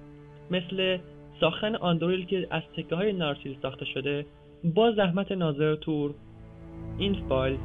مثل 0.50 0.98
ساختن 1.40 1.76
آندرویل 1.76 2.26
که 2.26 2.46
از 2.50 2.62
تکه 2.76 2.96
های 2.96 3.12
نارسیل 3.12 3.56
ساخته 3.62 3.84
شده 3.84 4.26
با 4.64 4.92
زحمت 4.92 5.32
ناظر 5.32 5.74
تور 5.74 6.14
این 6.98 7.16
فایل 7.28 7.58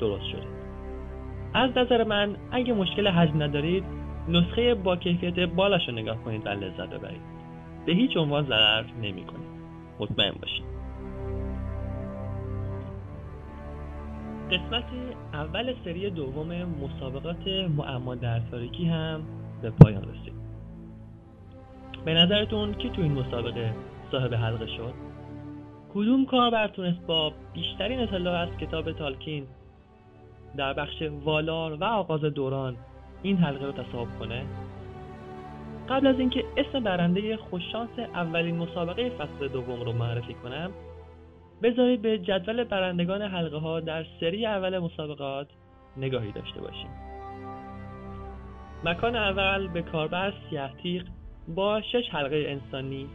درست 0.00 0.24
شده. 0.24 0.46
از 1.54 1.70
نظر 1.76 2.04
من 2.04 2.36
اگه 2.50 2.72
مشکل 2.72 3.08
حجم 3.08 3.42
ندارید 3.42 3.84
نسخه 4.28 4.74
با 4.74 4.96
کیفیت 4.96 5.38
بالاش 5.38 5.88
رو 5.88 5.94
نگاه 5.94 6.16
کنید 6.24 6.46
و 6.46 6.48
لذت 6.48 6.90
ببرید. 6.90 7.20
به 7.86 7.92
هیچ 7.92 8.16
عنوان 8.16 8.46
ضرر 8.46 8.84
نمی‌کنه 9.02 9.44
مطمئن 10.00 10.32
باشید. 10.42 10.64
قسمت 14.50 14.84
اول 15.32 15.74
سری 15.84 16.10
دوم 16.10 16.48
مسابقات 16.54 17.48
معما 17.76 18.14
در 18.14 18.40
تاریکی 18.50 18.84
هم 18.84 19.22
به 19.62 19.70
پایان 19.70 20.02
رسید. 20.02 20.34
به 22.04 22.14
نظرتون 22.14 22.74
کی 22.74 22.90
تو 22.90 23.02
این 23.02 23.12
مسابقه 23.12 23.74
صاحب 24.10 24.34
حلقه 24.34 24.66
شد؟ 24.66 25.03
کدوم 25.94 26.26
کاربر 26.26 26.68
تونست 26.68 27.06
با 27.06 27.32
بیشترین 27.52 28.00
اطلاع 28.00 28.40
از 28.40 28.48
کتاب 28.60 28.92
تالکین 28.92 29.46
در 30.56 30.72
بخش 30.72 31.02
والار 31.24 31.74
و 31.74 31.84
آغاز 31.84 32.20
دوران 32.20 32.76
این 33.22 33.36
حلقه 33.36 33.66
رو 33.66 33.72
تصاحب 33.72 34.18
کنه؟ 34.18 34.44
قبل 35.88 36.06
از 36.06 36.18
اینکه 36.18 36.44
اسم 36.56 36.80
برنده 36.80 37.36
خوششانس 37.36 37.98
اولین 37.98 38.56
مسابقه 38.56 39.10
فصل 39.10 39.48
دوم 39.48 39.82
رو 39.82 39.92
معرفی 39.92 40.34
کنم 40.34 40.70
بذارید 41.62 42.02
به 42.02 42.18
جدول 42.18 42.64
برندگان 42.64 43.22
حلقه 43.22 43.56
ها 43.58 43.80
در 43.80 44.06
سری 44.20 44.46
اول 44.46 44.78
مسابقات 44.78 45.48
نگاهی 45.96 46.32
داشته 46.32 46.60
باشیم. 46.60 46.90
مکان 48.84 49.16
اول 49.16 49.68
به 49.68 49.82
کاربر 49.82 50.32
سیاه 50.50 50.70
با 51.48 51.80
شش 51.80 52.08
حلقه 52.10 52.44
انسانی 52.48 53.06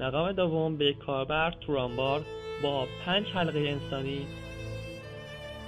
مقام 0.00 0.32
دوم 0.32 0.76
به 0.76 0.92
کاربر 0.92 1.50
تورانبار 1.50 2.20
با 2.62 2.86
پنج 3.04 3.26
حلقه 3.26 3.58
انسانی. 3.58 4.26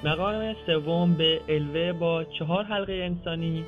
مقام 0.04 0.54
سوم 0.66 1.14
به 1.14 1.40
الوه 1.48 1.92
با 1.92 2.24
چهار 2.24 2.64
حلقه 2.64 2.92
انسانی. 2.92 3.64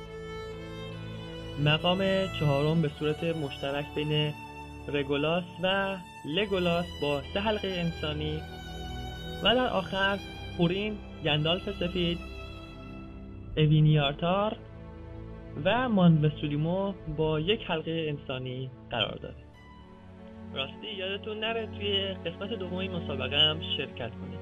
مقام 1.65 2.27
چهارم 2.39 2.81
به 2.81 2.89
صورت 2.99 3.23
مشترک 3.23 3.85
بین 3.95 4.33
رگولاس 4.87 5.43
و 5.63 5.97
لگولاس 6.25 6.85
با 7.01 7.21
سه 7.33 7.39
حلقه 7.39 7.67
انسانی. 7.67 8.41
و 9.43 9.55
در 9.55 9.67
آخر 9.67 10.19
پورین 10.57 10.97
گندالف 11.25 11.69
سفید 11.79 12.19
اوینیارتار 13.57 14.57
و 15.65 15.89
مانوسولیمو 15.89 16.93
با 17.17 17.39
یک 17.39 17.61
حلقه 17.67 18.05
انسانی 18.09 18.69
قرار 18.91 19.17
داره 19.21 19.40
راستی 20.53 20.87
یادتون 20.97 21.39
نره 21.39 21.69
توی 21.79 22.13
قسمت 22.25 22.53
دوم 22.53 22.77
این 22.77 22.91
مسابقه 22.91 23.37
هم 23.37 23.61
شرکت 23.77 24.11
کنید 24.11 24.39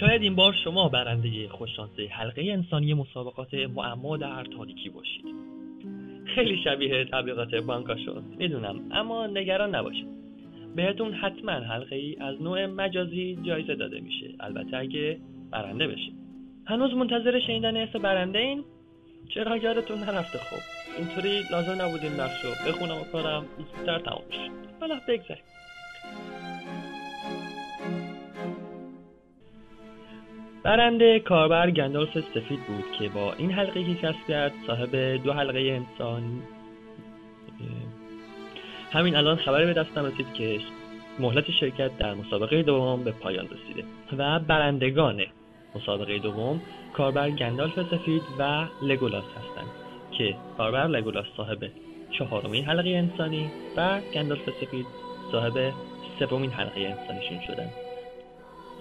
شاید 0.00 0.22
این 0.22 0.34
بار 0.34 0.54
شما 0.64 0.88
برنده 0.88 1.48
خوششانسه 1.48 2.06
حلقه 2.10 2.42
انسانی 2.42 2.94
مسابقات 2.94 3.54
معما 3.54 4.16
در 4.16 4.44
تاریکی 4.44 4.88
باشید. 4.88 5.24
خیلی 6.34 6.62
شبیه 6.64 7.04
تبلیغات 7.04 7.54
بانکا 7.54 7.96
شد. 7.96 8.22
می‌دونم 8.38 8.88
اما 8.92 9.26
نگران 9.26 9.74
نباشید. 9.74 10.08
بهتون 10.76 11.12
حتما 11.12 11.52
حلقه 11.52 11.96
ای 11.96 12.16
از 12.20 12.42
نوع 12.42 12.66
مجازی 12.66 13.38
جایزه 13.42 13.74
داده 13.74 14.00
میشه. 14.00 14.34
البته 14.40 14.76
اگه 14.76 15.18
برنده 15.50 15.86
بشه 15.86 16.12
هنوز 16.66 16.92
منتظر 16.94 17.40
شنیدن 17.46 17.76
اسم 17.76 17.98
برنده 17.98 18.38
این؟ 18.38 18.64
چرا 19.34 19.56
یادتون 19.56 19.98
نرفته؟ 19.98 20.38
خب 20.38 20.75
اینطوری 20.96 21.42
لازم 21.50 21.82
نبود 21.82 22.02
این 22.02 22.16
بخش 22.16 22.44
رو 22.44 22.50
بخونم 22.66 23.00
و 23.00 23.04
کارم 23.12 23.44
زودتر 23.58 23.98
تمام 23.98 24.30
شد 24.30 24.50
حالا 24.80 25.00
بگذاریم. 25.08 25.44
برنده 30.62 31.20
کاربر 31.20 31.70
گندالف 31.70 32.10
سفید 32.10 32.60
بود 32.66 32.84
که 32.98 33.08
با 33.08 33.32
این 33.32 33.50
حلقه 33.50 33.84
که 33.84 33.94
کسب 33.94 34.26
کرد 34.28 34.52
صاحب 34.66 34.96
دو 34.96 35.32
حلقه 35.32 35.58
انسان 35.58 36.42
همین 38.92 39.16
الان 39.16 39.36
خبری 39.36 39.66
به 39.66 39.72
دستم 39.72 40.04
رسید 40.04 40.32
که 40.32 40.60
مهلت 41.18 41.50
شرکت 41.50 41.98
در 41.98 42.14
مسابقه 42.14 42.62
دوم 42.62 43.04
به 43.04 43.10
پایان 43.12 43.48
رسیده 43.48 43.84
و 44.18 44.38
برندگان 44.38 45.22
مسابقه 45.74 46.18
دوم 46.18 46.60
کاربر 46.92 47.30
گندالف 47.30 47.82
سفید 47.90 48.22
و 48.38 48.66
لگولاس 48.82 49.24
هستند. 49.24 49.85
که 50.18 50.36
کاربر 50.56 50.86
لگولاس 50.86 51.26
صاحب 51.36 51.70
چهارمین 52.18 52.64
حلقه 52.64 52.90
انسانی 52.90 53.50
و 53.76 54.00
گندالف 54.14 54.50
سفید 54.60 54.86
صاحب 55.32 55.72
سومین 56.18 56.50
حلقه 56.50 56.80
انسانیشون 56.80 57.40
شدن 57.46 57.70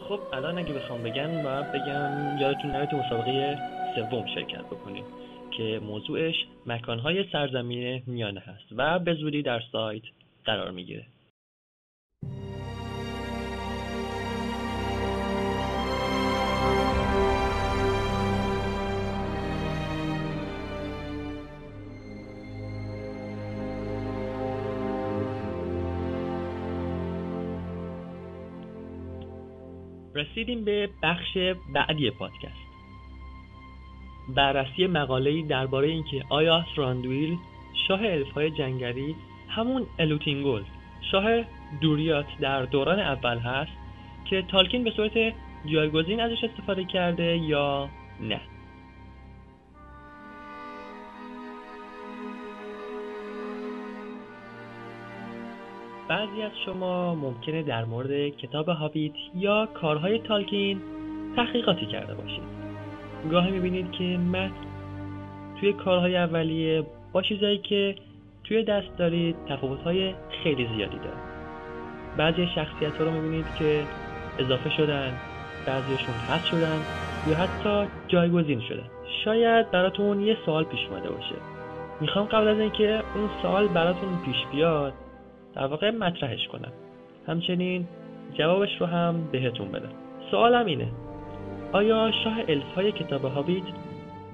خب 0.10 0.20
الان 0.34 0.58
اگه 0.58 0.74
بخوام 0.74 1.04
بگم 1.04 1.44
باید 1.44 1.72
بگم 1.72 2.38
یادتون 2.42 2.72
نره 2.72 2.86
تو 2.86 2.98
مسابقه 2.98 3.58
سوم 3.96 4.26
شرکت 4.36 4.66
بکنید 4.66 5.06
که 5.58 5.80
موضوعش 5.84 6.36
مکانهای 6.66 7.26
سرزمین 7.32 8.04
میانه 8.08 8.40
هست 8.40 8.66
و 8.78 9.00
به 9.00 9.14
زودی 9.14 9.42
در 9.42 9.62
سایت 9.72 10.04
قرار 10.46 10.72
می‌گیره. 10.72 11.06
رسیدیم 30.36 30.66
به 30.66 30.90
بخش 31.04 31.38
بعدی 31.74 32.12
پادکست. 32.12 32.66
بررسی 34.36 34.88
مقاله‌ای 34.88 35.42
درباره 35.42 35.88
اینکه 35.88 36.24
آیا 36.30 36.66
راندویل 36.76 37.38
شاه 37.88 38.00
الفهای 38.02 38.52
جنگلی 38.52 39.16
همون 39.50 39.86
الوتینگول 40.00 40.64
شاه 41.12 41.24
دوریات 41.82 42.26
در 42.40 42.66
دوران 42.66 43.00
اول 43.00 43.38
هست 43.38 43.72
که 44.30 44.42
تالکین 44.42 44.84
به 44.84 44.92
صورت 44.92 45.34
جایگزین 45.66 46.20
ازش 46.20 46.44
استفاده 46.44 46.84
کرده 46.84 47.38
یا 47.38 47.90
نه. 48.22 48.42
بعضی 56.08 56.42
از 56.42 56.52
شما 56.66 57.16
ممکنه 57.16 57.64
در 57.64 57.86
مورد 57.86 58.30
کتاب 58.30 58.70
هابیت 58.70 59.14
یا 59.36 59.66
کارهای 59.66 60.20
تالکین 60.20 60.82
تحقیقاتی 61.36 61.86
کرده 61.86 62.14
باشید. 62.14 62.44
گاهی 63.32 63.52
می‌بینید 63.52 63.92
که 63.92 64.04
متن 64.04 64.54
توی 65.60 65.74
کارهای 65.74 66.18
اولیه 66.18 66.84
با 67.12 67.22
چیزایی 67.22 67.58
که 67.58 67.96
توی 68.44 68.64
دست 68.64 68.98
دارید 68.98 69.36
تفاوتهای 69.50 70.14
خیلی 70.44 70.68
زیادی 70.76 70.98
داره 70.98 71.18
بعضی 72.18 72.48
شخصیت 72.56 72.98
ها 72.98 73.04
رو 73.04 73.12
می‌بینید 73.12 73.46
که 73.60 73.84
اضافه 74.40 74.70
شدن 74.70 75.14
بعضیشون 75.68 76.16
حذف 76.30 76.46
شدن 76.46 76.80
یا 77.28 77.36
حتی 77.36 77.92
جایگزین 78.08 78.62
شدن. 78.62 78.90
شاید 79.26 79.72
براتون 79.72 80.20
یه 80.20 80.38
سوال 80.46 80.64
پیش 80.64 80.80
اومده 80.90 81.10
باشه. 81.10 81.36
می‌خوام 82.02 82.26
قبل 82.26 82.48
از 82.48 82.60
اینکه 82.60 83.04
اون 83.16 83.30
سوال 83.42 83.68
براتون 83.68 84.10
پیش 84.26 84.46
بیاد 84.52 84.94
در 85.56 85.68
واقع 85.68 85.92
مطرحش 85.92 86.48
کنم. 86.48 86.72
همچنین 87.28 87.88
جوابش 88.34 88.82
رو 88.82 88.86
هم 88.86 89.30
بهتون 89.32 89.72
بدم. 89.72 89.92
سوالم 90.32 90.66
اینه 90.66 90.88
آیا 91.72 92.12
شاه 92.24 92.38
الف 92.48 92.74
های 92.76 92.92
کتاب 92.92 93.26
هابیت 93.26 93.64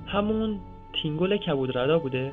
همون 0.08 0.60
تینگل 0.94 1.38
کبود 1.38 1.78
ردا 1.78 2.00
بوده؟ 2.00 2.32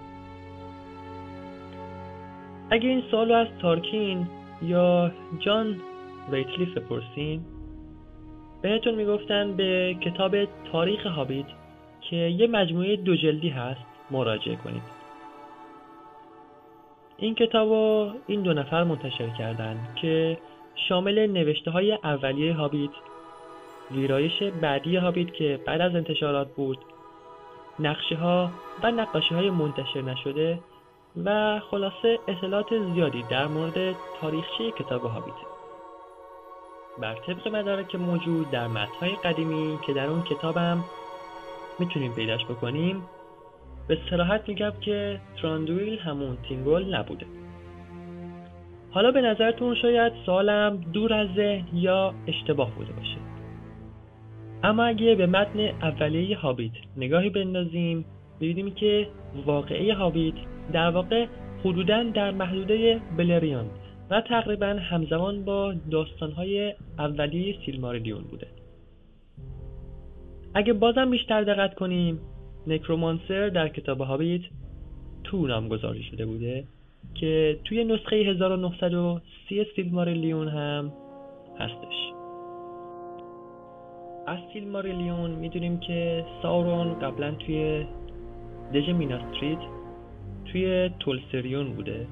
اگه 2.70 2.88
این 2.88 3.03
سوال 3.11 3.29
رو 3.29 3.35
از 3.35 3.46
تالکین 3.62 4.27
یا 4.62 5.12
جان 5.38 5.77
رتلیف 6.33 6.79
بپرسین 6.79 7.40
بهتون 8.62 8.94
می‌گفتن 8.94 9.57
به 9.57 9.96
کتاب 10.01 10.37
تاریخ 10.72 11.07
هابیت 11.07 11.46
که 12.01 12.16
یه 12.16 12.46
مجموعه 12.46 12.96
دو 12.96 13.16
جلدی 13.16 13.48
هست 13.48 13.81
مراجعه 14.11 14.57
کنید. 14.57 14.97
این 17.20 17.35
کتاب 17.35 17.72
این 18.26 18.42
دو 18.42 18.52
نفر 18.52 18.85
منتشر 18.85 19.28
کردند 19.28 19.94
که 20.02 20.38
شامل 20.88 21.26
نوشته 21.26 21.70
های 21.70 21.92
اولیه 21.92 22.54
هابیت 22.54 22.90
ویرایش 23.90 24.42
بعدی 24.42 24.96
هابیت 24.96 25.35
که 25.35 25.61
بعد 25.66 25.81
از 25.81 25.94
انتشارات 25.94 26.54
بود 26.54 26.78
نقشه 27.78 28.16
ها 28.16 28.50
و 28.83 28.90
نقاشی 28.90 29.35
های 29.35 29.50
منتشر 29.50 30.02
نشده 30.02 30.59
و 31.24 31.61
خلاصه 31.70 32.18
اطلاعات 32.28 32.78
زیادی 32.94 33.24
در 33.31 33.46
مورد 33.46 33.96
تاریخچه 34.20 34.70
کتاب 34.70 35.04
هابیت. 35.04 35.35
بر 36.98 37.14
طبق 37.14 37.48
مدارک 37.48 37.94
موجود 37.94 38.50
در 38.50 38.66
متنهای 38.66 39.16
قدیمی 39.24 39.78
که 39.87 39.92
در 39.92 40.07
اون 40.07 40.22
کتابم 40.22 40.85
می‌تونیم 41.78 42.12
پیداش 42.12 42.44
بکنیم 42.44 43.02
به 43.88 43.98
صراحت 44.11 44.48
میگن 44.48 44.72
که 44.81 45.20
تراندویل 45.42 45.98
همون 45.98 46.37
تینگل 46.48 46.94
نبوده. 46.94 47.27
حالا 48.90 49.11
به 49.11 49.20
نظرتون 49.20 49.74
شاید 49.74 50.12
سوالم 50.27 50.77
دور 50.92 51.14
از 51.14 51.29
ذهن 51.37 51.64
یا 51.72 52.14
اشتباه 52.27 52.74
بوده 52.74 52.92
باشه. 52.92 53.18
اما 54.62 54.85
اگه 54.85 55.14
به 55.14 55.27
متن 55.27 55.61
اولیه 55.61 56.37
هابیت 56.37 56.72
نگاهی 56.96 57.31
بندازیم 57.31 58.05
ببینیم 58.40 58.70
که 58.74 59.09
واقعه 59.46 59.94
هابیت 59.94 60.35
در 60.72 60.90
واقع 60.90 61.27
حدودا 61.64 62.03
در 62.03 62.31
محدوده 62.31 63.01
بلریاند 63.16 63.66
و 64.11 64.20
تقریبا 64.20 64.66
همزمان 64.66 65.44
با 65.44 65.74
داستانهای 65.90 66.74
اولیه 66.98 67.57
سیلماریلیون 67.66 68.22
بوده. 68.22 68.46
اگه 70.55 70.72
بازم 70.72 71.11
بیشتر 71.11 71.44
دقت 71.44 71.74
کنیم 71.74 72.20
نکرومانسر 72.68 73.48
در 73.48 73.68
کتاب 73.68 74.00
هابیت 74.00 74.42
تو 75.24 75.46
نامگذاری 75.46 76.02
شده 76.02 76.26
بوده 76.26 76.64
که 77.14 77.59
توی 77.64 77.85
نسخه 77.85 78.16
1930 78.16 79.66
سیلماریلیون 79.76 80.48
هم 80.48 80.92
هستش. 81.59 82.12
از 84.26 84.38
سیلماریلیون 84.52 85.31
می‌دونیم 85.31 85.81
که 85.81 86.24
ساورون 86.42 86.98
قبلا 86.98 87.31
توی 87.31 87.87
دژ 88.74 88.88
میناستریت 88.88 89.59
توی 90.52 90.90
تولسریون 91.00 91.72
بوده 91.72 92.07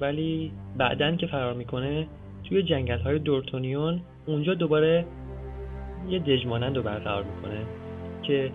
ولی 0.00 0.52
بعدن 0.76 1.16
که 1.16 1.26
فرار 1.26 1.54
می‌کنه 1.54 2.06
توی 2.44 2.62
جنگل 2.62 2.98
های 2.98 3.18
دورتونیون 3.18 4.00
اونجا 4.26 4.54
دوباره 4.54 5.06
یه 6.08 6.18
دژمانند 6.18 6.76
رو 6.76 6.82
برقرار 6.82 7.24
می‌کنه 7.24 7.66
که 8.22 8.50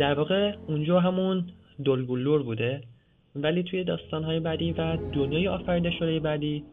در 0.00 0.14
واقع 0.14 0.54
اونجا 0.66 1.00
همون 1.00 1.44
دلگلور 1.84 2.42
بوده 2.42 2.80
ولی 3.36 3.62
توی 3.62 3.84
داستانهای 3.84 4.40
بعدی 4.40 4.72
و 4.72 4.96
دنیای 4.96 5.48
آفریده 5.48 5.90
شده 5.90 6.20
بعدی 6.20 6.64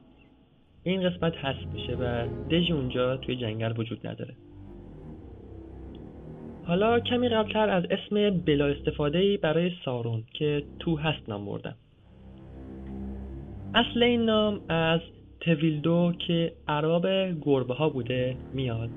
این 0.84 1.10
قسمت 1.10 1.34
حذف 1.36 1.66
میشه 1.74 1.96
و 1.96 2.28
دژ 2.50 2.72
اونجا 2.72 3.18
توی 3.18 3.36
جنگل 3.36 3.80
وجود 3.80 4.08
نداره. 4.08 4.34
حالا 6.66 7.00
کمی 7.00 7.30
قبلتر 7.30 7.70
از 7.70 7.84
اسم 7.90 8.30
بلا 8.30 8.66
استفاده 8.68 9.38
برای 9.38 9.72
سارون 9.86 10.24
که 10.34 10.63
تو 10.80 10.98
هست 10.98 11.30
نام 11.30 11.46
بردم. 11.46 11.76
اصل 13.74 14.04
این 14.04 14.22
نام 14.22 14.60
از 14.70 15.00
تویلدو 15.42 16.13
که 16.28 16.54
ارباب 16.68 17.08
گربه 17.42 17.74
ها 17.74 17.90
بوده 17.90 18.38
میاد 18.54 18.90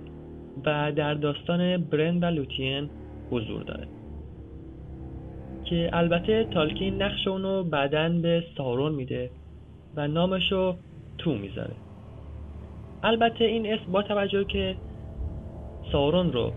و 0.67 0.93
در 0.93 1.15
داستان 1.15 1.77
برن 1.77 2.19
و 2.19 2.25
لوتین 2.25 2.91
حضور 3.31 3.63
داره. 3.63 4.00
که 5.71 5.91
البته 5.93 6.45
تالکین 6.45 7.03
نقش 7.03 7.27
اونو 7.27 7.65
بعدا 7.65 8.09
به 8.09 8.45
سارون 8.57 8.95
میده 8.95 9.31
و 9.95 10.09
نامشو 10.09 10.79
تو 11.19 11.35
می‌ذاره. 11.35 11.77
البته 13.03 13.45
این 13.45 13.73
اسم 13.73 13.93
با 13.93 14.03
توجه 14.03 14.45
که 14.45 14.77
سارون 15.93 16.33
رو 16.33 16.55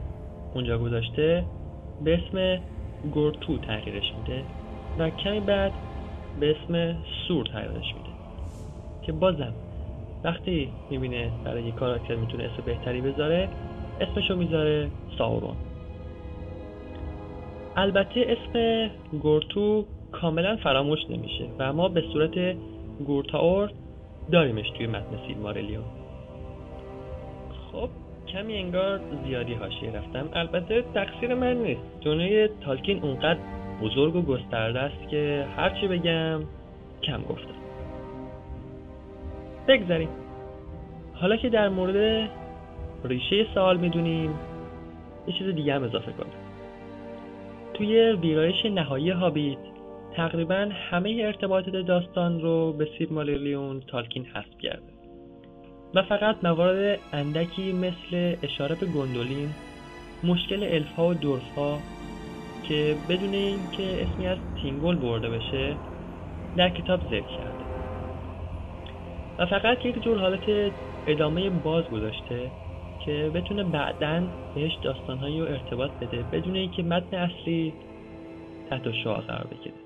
اونجا 0.53 0.77
گذاشته 0.77 1.47
به 1.99 2.13
اسم 2.13 2.63
گورتو 3.11 3.57
تغییرش 3.57 4.17
میده 4.17 4.47
و 4.97 5.09
کمی 5.09 5.39
بعد 5.39 5.73
به 6.37 6.55
اسم 6.55 7.03
سور 7.27 7.45
تغییرش 7.45 7.95
میده 7.95 8.13
که 9.01 9.11
بازم 9.11 9.55
وقتی 10.23 10.73
می‌بینه 10.89 11.33
برای 11.43 11.63
یک 11.63 11.75
کاراکتر 11.75 12.15
می‌تونه 12.15 12.43
اسم 12.43 12.63
بهتری 12.65 13.01
بذاره 13.01 13.49
اسمشو 13.99 14.35
می‌ذاره 14.35 14.91
ساورون 15.17 15.57
البته 17.75 18.25
اسم 18.27 18.87
گورتو 19.21 19.85
کاملا 20.11 20.55
فراموش 20.55 20.99
نمیشه 21.09 21.45
و 21.59 21.73
ما 21.73 21.89
به 21.89 22.03
صورت 22.13 22.57
گورتاور 23.05 23.71
داریمش 24.31 24.69
توی 24.69 24.87
متن 24.87 25.27
سیلمارلیون 25.27 25.83
خب 27.71 27.89
کمی 28.27 28.57
انگار 28.57 28.99
زیادی 29.25 29.53
حاشیه 29.53 29.91
رفتم. 29.91 30.29
البته 30.33 30.83
تقصیر 30.93 31.33
من 31.33 31.57
نیست. 31.57 31.81
دنیای 32.01 32.49
تالکین 32.65 33.03
اونقدر 33.03 33.39
بزرگ 33.81 34.15
و 34.15 34.21
گسترده 34.21 34.79
است 34.79 35.09
که 35.09 35.45
هرچی 35.57 35.87
بگم 35.87 36.41
کم 37.03 37.21
گفتم. 37.21 37.55
بگذاریم. 39.67 40.09
حالا 41.13 41.35
که 41.35 41.49
در 41.49 41.69
مورد 41.69 42.29
ریشه 43.03 43.45
سوال 43.53 43.77
می‌دونیم 43.77 44.33
یه 45.27 45.33
چیز 45.33 45.47
دیگه 45.55 45.73
هم 45.75 45.83
اضافه 45.83 46.11
کنیم 46.11 46.42
توی 47.73 48.11
ویرایش 48.11 48.65
نهایی 48.65 49.09
هابیت. 49.09 49.57
تقریبا 50.15 50.69
همه 50.91 51.21
ارتباطات 51.25 51.75
داستان 51.75 52.41
رو 52.41 52.73
به 52.73 52.87
سیلماریلیون 52.97 53.79
تالکین 53.79 54.25
حذف 54.25 54.57
کرده. 54.61 54.93
و 55.95 56.03
فقط 56.03 56.43
موارد 56.43 56.99
اندکی 57.13 57.71
مثل 57.71 58.35
اشاره 58.43 58.75
به 58.75 58.85
گندولین 58.85 59.49
مشکل 60.23 60.63
الف 60.63 60.91
ها 60.95 61.07
و 61.07 61.13
دورف 61.13 61.55
ها 61.57 61.79
که 62.63 62.95
بدون 63.09 63.33
اینکه 63.33 64.03
اسمی 64.03 64.27
از 64.27 64.37
تینگول 64.61 64.95
برده 64.95 65.29
بشه 65.29 65.75
در 66.57 66.69
کتاب 66.69 66.99
ذکر 66.99 67.27
کرده. 67.27 67.63
و 69.39 69.45
فقط 69.45 69.85
یک 69.85 70.03
جور 70.03 70.19
حالت 70.19 70.71
ادامه 71.07 71.49
باز 71.49 71.83
گذاشته 71.83 72.51
که 73.05 73.31
بتونه 73.33 73.63
بعدا 73.63 74.23
بهش 74.55 74.71
داستانهایی 74.83 75.39
رو 75.39 75.45
ارتباط 75.45 75.91
بده 75.91 76.23
بدون 76.31 76.55
اینکه 76.55 76.83
متن 76.83 77.17
اصلی 77.17 77.73
تحت 78.69 78.91
شعا 78.91 79.15
قرار 79.15 79.47
بگیره. 79.47 79.82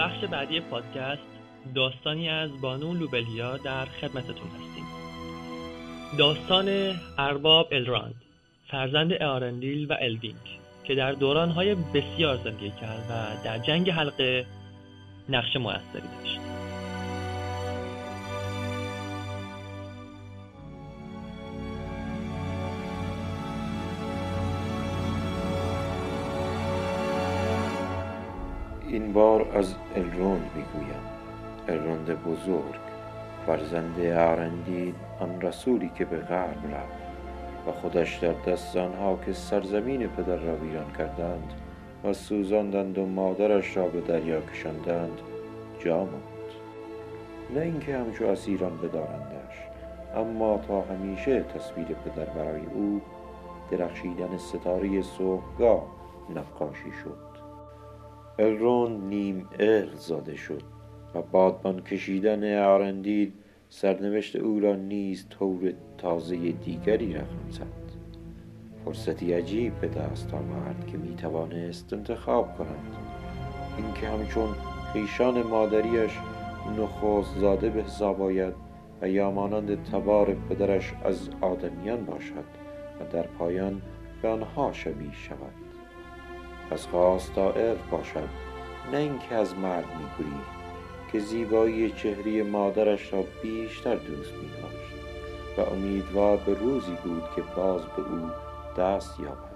بخش 0.00 0.24
بعدی 0.24 0.60
پادکست 0.60 1.22
داستانی 1.74 2.28
از 2.28 2.60
بانو 2.60 2.94
لوبلیا 2.94 3.56
در 3.56 3.84
خدمتتون 3.84 4.48
هستیم. 4.48 4.84
داستان 6.18 6.96
ارباب 7.18 7.68
الروند 7.72 8.14
فرزند 8.70 9.12
آرندیل 9.12 9.86
و 9.92 9.96
الوینگ 10.00 10.60
که 10.84 10.94
در 10.94 11.12
دورانهای 11.12 11.74
بسیار 11.74 12.36
زندگی 12.36 12.70
کرد 12.70 13.06
و 13.10 13.44
در 13.44 13.58
جنگ 13.58 13.90
حلقه 13.90 14.46
نقش 15.28 15.56
موثری 15.56 16.08
داشت. 16.18 16.59
بار 29.12 29.56
از 29.56 29.74
الروند 29.96 30.50
می‌گویم. 30.54 31.02
الروند 31.68 32.22
بزرگ 32.22 32.80
فرزند 33.46 34.00
ارندید 34.00 34.94
آن 35.20 35.40
رسولی 35.40 35.90
که 35.94 36.04
به 36.04 36.16
غرب 36.16 36.74
رفت 36.74 37.10
و 37.68 37.72
خودش 37.72 38.16
در 38.18 38.32
دست 38.32 38.76
آنها 38.76 39.18
که 39.26 39.32
سرزمین 39.32 40.08
پدر 40.08 40.36
را 40.36 40.56
ویران 40.56 40.92
کردند 40.98 41.52
و 42.04 42.12
سوزاندند 42.12 42.98
و 42.98 43.06
مادرش 43.06 43.76
را 43.76 43.86
به 43.86 44.00
دریا 44.00 44.40
کشاندند 44.40 45.18
جا 45.84 45.96
ماند. 45.96 46.50
نه 47.54 47.60
اینکه 47.60 47.96
همچو 47.96 48.26
اسیران 48.26 48.76
بدارندش 48.76 49.56
اما 50.16 50.58
تا 50.68 50.80
همیشه 50.80 51.42
تصویر 51.42 51.86
پدر 51.86 52.24
برای 52.24 52.66
او 52.74 53.00
درخشیدن 53.70 54.36
ستاره 54.36 55.02
صبحگاه 55.02 55.86
نقاشی 56.34 56.92
شد. 57.04 57.29
الرون 58.40 59.08
نیم 59.08 59.48
ارق 59.58 59.94
زاده 59.94 60.36
شد 60.36 60.62
و 61.14 61.22
بادبان 61.22 61.80
کشیدن 61.80 62.58
آرندیل 62.58 63.32
سرنوشت 63.68 64.36
او 64.36 64.60
را 64.60 64.76
نیز 64.76 65.26
طور 65.30 65.72
تازه 65.98 66.36
دیگری 66.36 67.14
رقم 67.14 67.50
زد. 67.50 67.80
فرصتی 68.84 69.32
عجیب 69.32 69.80
به 69.80 69.88
دست 69.88 70.34
آورد 70.34 70.86
که 70.86 70.98
می 70.98 71.16
توانست 71.16 71.92
انتخاب 71.92 72.58
کند. 72.58 72.96
اینکه 73.76 74.08
همچون 74.08 74.48
خیشان 74.92 75.42
مادریش 75.42 76.18
نخست 76.78 77.38
زاده 77.38 77.70
به 77.70 77.82
حساب 77.82 78.20
و 79.02 79.08
یا 79.08 79.30
مانند 79.30 79.84
تبار 79.84 80.34
پدرش 80.34 80.92
از 81.04 81.28
آدمیان 81.40 82.04
باشد 82.04 82.44
و 83.00 83.12
در 83.12 83.26
پایان 83.26 83.82
به 84.22 84.28
آنها 84.28 84.72
شبیه 84.72 85.12
شود. 85.12 85.69
از 86.70 86.86
خواست 86.86 87.34
تا 87.34 87.50
عرق 87.50 87.90
باشد 87.90 88.28
نه 88.92 88.98
اینکه 88.98 89.34
از 89.34 89.58
مرد 89.58 89.84
میگریخت 89.84 90.60
که 91.12 91.18
زیبایی 91.18 91.90
چهره 91.90 92.42
مادرش 92.42 93.12
را 93.12 93.24
بیشتر 93.42 93.94
دوست 93.94 94.32
میداشت 94.32 94.90
و 95.58 95.60
امیدوار 95.60 96.36
به 96.36 96.54
روزی 96.54 96.96
بود 97.04 97.22
که 97.36 97.42
باز 97.56 97.80
به 97.82 98.02
او 98.02 98.30
دست 98.78 99.20
یابد. 99.20 99.50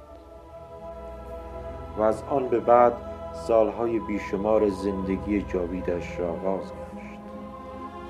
و 1.99 2.03
از 2.03 2.23
آن 2.23 2.49
به 2.49 2.61
بعد 2.61 2.93
سالهای 3.33 3.99
بیشمار 3.99 4.69
زندگی 4.69 5.43
جاویدش 5.43 6.19
را 6.19 6.33
آغاز 6.33 6.63
گشت 6.63 7.21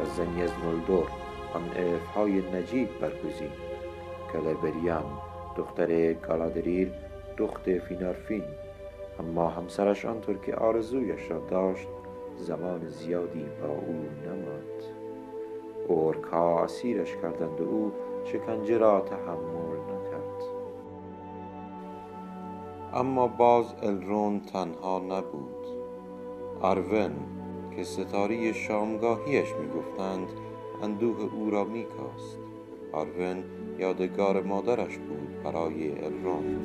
و 0.00 0.04
زنی 0.04 0.42
از 0.42 0.50
نولدور 0.64 1.06
آن 1.54 1.68
عرفهای 1.68 2.32
نجیب 2.32 2.88
برگزید. 3.00 3.64
کلبریان 4.32 5.04
دختر 5.56 6.12
گالادریر 6.12 6.92
دخت 7.38 7.78
فینارفین 7.78 8.42
اما 9.20 9.48
همسرش 9.48 10.04
آنطور 10.04 10.38
که 10.38 10.54
آرزویش 10.54 11.30
را 11.30 11.38
داشت 11.38 11.88
زمان 12.36 12.88
زیادی 12.88 13.46
با 13.62 13.68
او 13.68 14.04
نماند. 14.26 14.82
اورکها 15.88 16.64
اسیرش 16.64 17.16
کردند 17.16 17.60
و 17.60 17.64
او 17.64 17.92
شکنجه 18.24 18.78
را 18.78 19.00
تحمل 19.00 19.78
نکرد. 19.78 20.42
اما 22.94 23.28
باز 23.28 23.74
الرون 23.82 24.40
تنها 24.40 24.98
نبود. 24.98 25.66
آرون 26.60 27.12
که 27.76 27.84
ستاری 27.84 28.54
شامگاهیش 28.54 29.54
می‌گفتند 29.54 30.28
اندوه 30.82 31.34
او 31.34 31.50
را 31.50 31.64
میکاست. 31.64 32.38
آرون 32.92 33.44
یادگار 33.78 34.42
مادرش 34.42 34.98
بود 34.98 35.42
برای 35.44 36.04
الرون. 36.04 36.60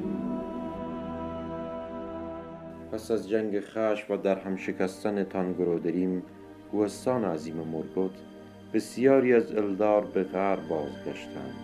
پس 2.92 3.12
از 3.12 3.30
جنگ 3.30 3.60
خش 3.60 4.06
و 4.10 4.18
در 4.18 4.40
هم 4.40 4.56
شکستن 4.56 5.24
تانگرودریم 5.24 6.24
کوهستان 6.72 7.26
عظیم 7.26 7.56
مرگوت 7.56 8.12
بسیاری 8.74 9.34
از 9.34 9.56
الدار 9.56 10.06
به 10.06 10.24
غرب 10.24 10.68
بازگشتند. 10.68 11.56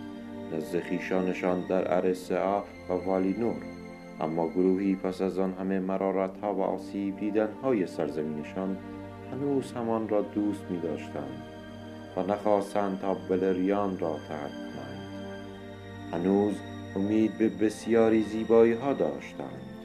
نزد 0.52 0.80
خویشانشان 0.80 1.66
در 1.68 1.94
ارسعا 1.94 2.60
و 2.60 2.92
والینور 3.06 3.62
اما 4.20 4.48
گروهی 4.48 4.94
پس 4.94 5.22
از 5.22 5.38
آن 5.38 5.52
همه 5.52 5.80
مرارتها 5.80 6.54
و 6.54 6.62
آسیب 6.62 7.16
دیدنهای 7.16 7.86
سرزمینشان 7.86 8.76
هنوز 9.32 9.72
همان 9.72 10.08
را 10.08 10.22
دوست 10.22 10.64
می 10.70 10.80
داشتند 10.80 11.42
و 12.16 12.22
نخواستند 12.22 13.00
تا 13.00 13.14
بلریان 13.14 13.98
را 13.98 14.16
ترک 14.28 14.50
کنند. 14.50 15.02
هنوز 16.12 16.54
امید 16.96 17.38
به 17.38 17.48
بسیاری 17.48 18.22
زیبایی 18.22 18.72
ها 18.72 18.92
داشتند. 18.92 19.75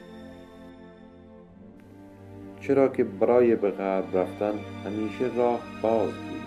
چرا 2.62 2.88
که 2.88 3.04
برای 3.04 3.56
به 3.56 3.70
غرب 3.70 4.16
رفتن 4.16 4.52
همیشه 4.86 5.36
راه 5.36 5.60
باز 5.82 6.10
بود. 6.10 6.42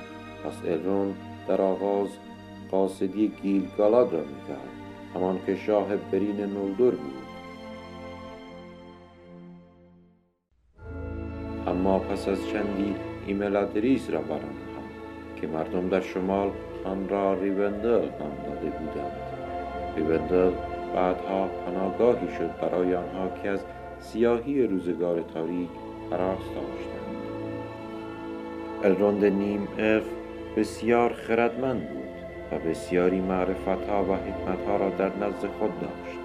پس 0.45 0.67
الرون 0.67 1.13
در 1.47 1.61
آغاز 1.61 2.09
قاصدی 2.71 3.31
گیلگالاد 3.41 4.13
را 4.13 4.19
می‌کرد 4.19 4.69
همان 5.15 5.39
که 5.45 5.55
شاه 5.55 5.95
برین 6.11 6.41
نولدور 6.41 6.95
بود. 6.95 7.25
اما 11.67 11.99
پس 11.99 12.27
از 12.27 12.47
چندی 12.47 12.95
ایملادریس 13.27 14.09
را 14.09 14.19
برانخواند 14.19 14.55
که 15.41 15.47
مردم 15.47 15.89
در 15.89 16.01
شمال 16.01 16.51
آن 16.83 17.09
را 17.09 17.33
ریوندل 17.33 18.09
نام 18.19 18.37
داده 18.45 18.69
بودند. 18.77 19.21
ریوندل 19.95 20.51
بعدها 20.95 21.47
پناهگاهی 21.47 22.27
شد 22.37 22.51
برای 22.61 22.95
آنها 22.95 23.29
که 23.43 23.49
از 23.49 23.59
سیاهی 23.99 24.67
روزگار 24.67 25.21
تاریک 25.21 25.69
هراس 26.15 26.39
داشتند 26.39 27.15
الروند 28.83 29.25
نیم 29.25 29.67
الف 29.77 30.03
بسیار 30.57 31.13
خردمند 31.13 31.89
بود 31.89 32.05
و 32.51 32.59
بسیاری 32.59 33.21
معرفتها 33.21 34.03
و 34.03 34.15
حکمتها 34.15 34.77
را 34.77 34.89
در 34.89 35.17
نزد 35.17 35.47
خود 35.59 35.79
داشت. 35.79 36.19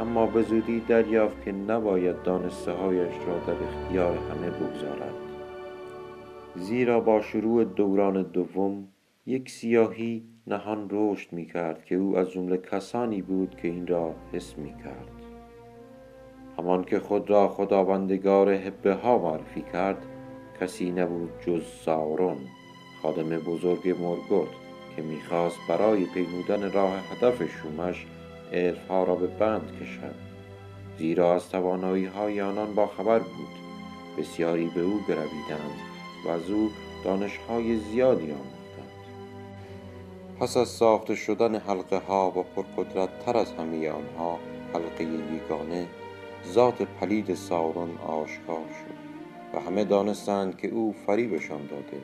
اما 0.00 0.26
به 0.26 0.42
زودی 0.42 0.80
دریافت 0.80 1.44
که 1.44 1.52
نباید 1.52 2.22
دانسته 2.22 2.72
هایش 2.72 3.14
را 3.26 3.38
در 3.38 3.62
اختیار 3.62 4.16
همه 4.16 4.50
بگذارد. 4.50 5.14
زیرا 6.56 7.00
با 7.00 7.20
شروع 7.20 7.64
دوران 7.64 8.22
دوم 8.22 8.88
یک 9.26 9.50
سیاهی 9.50 10.24
نهان 10.46 10.88
رشد 10.90 11.32
می 11.32 11.46
کرد 11.46 11.84
که 11.84 11.94
او 11.94 12.16
از 12.16 12.30
جمله 12.30 12.56
کسانی 12.56 13.22
بود 13.22 13.56
که 13.62 13.68
این 13.68 13.86
را 13.86 14.14
حس 14.32 14.58
می 14.58 14.74
کرد 14.84 15.15
همان 16.58 16.84
که 16.84 17.00
خود 17.00 17.30
را 17.30 17.48
خداوندگار 17.48 18.50
هبه 18.50 18.94
ها 18.94 19.18
معرفی 19.18 19.64
کرد 19.72 20.06
کسی 20.60 20.90
نبود 20.90 21.30
جز 21.46 21.62
ساورون 21.84 22.36
خادم 23.02 23.28
بزرگ 23.28 23.88
مرگوت 23.88 24.48
که 24.96 25.02
می‌خواست 25.02 25.58
برای 25.68 26.04
پیمودن 26.04 26.72
راه 26.72 26.92
هدف 27.12 27.42
شومش 27.42 28.06
ها 28.88 29.04
را 29.04 29.14
به 29.14 29.26
بند 29.26 29.72
کشد. 29.80 30.14
زیرا 30.98 31.34
از 31.34 31.48
توانایی 31.48 32.04
های 32.04 32.40
آنان 32.40 32.74
با 32.74 32.86
خبر 32.86 33.18
بود 33.18 33.48
بسیاری 34.18 34.70
به 34.74 34.80
او 34.80 35.00
گرویدند 35.08 35.78
و 36.26 36.28
از 36.28 36.50
او 36.50 36.70
دانش 37.04 37.36
های 37.48 37.76
زیادی 37.76 38.32
آموختند. 38.32 38.90
پس 40.40 40.56
از 40.56 40.68
ساخته 40.68 41.14
شدن 41.14 41.54
حلقه 41.54 41.98
ها 41.98 42.32
و 42.36 42.42
پرقدرت 42.42 43.24
تر 43.24 43.36
از 43.36 43.52
همه 43.52 43.90
آنها 43.90 44.38
حلقه 44.74 45.04
یگانه 45.04 45.86
ذات 46.52 46.82
پلید 46.82 47.34
ساورون 47.34 47.98
آشکار 47.98 48.66
شد 48.68 49.06
و 49.54 49.60
همه 49.60 49.84
دانستند 49.84 50.56
که 50.56 50.68
او 50.68 50.94
فریبشان 51.06 51.66
داده 51.66 52.00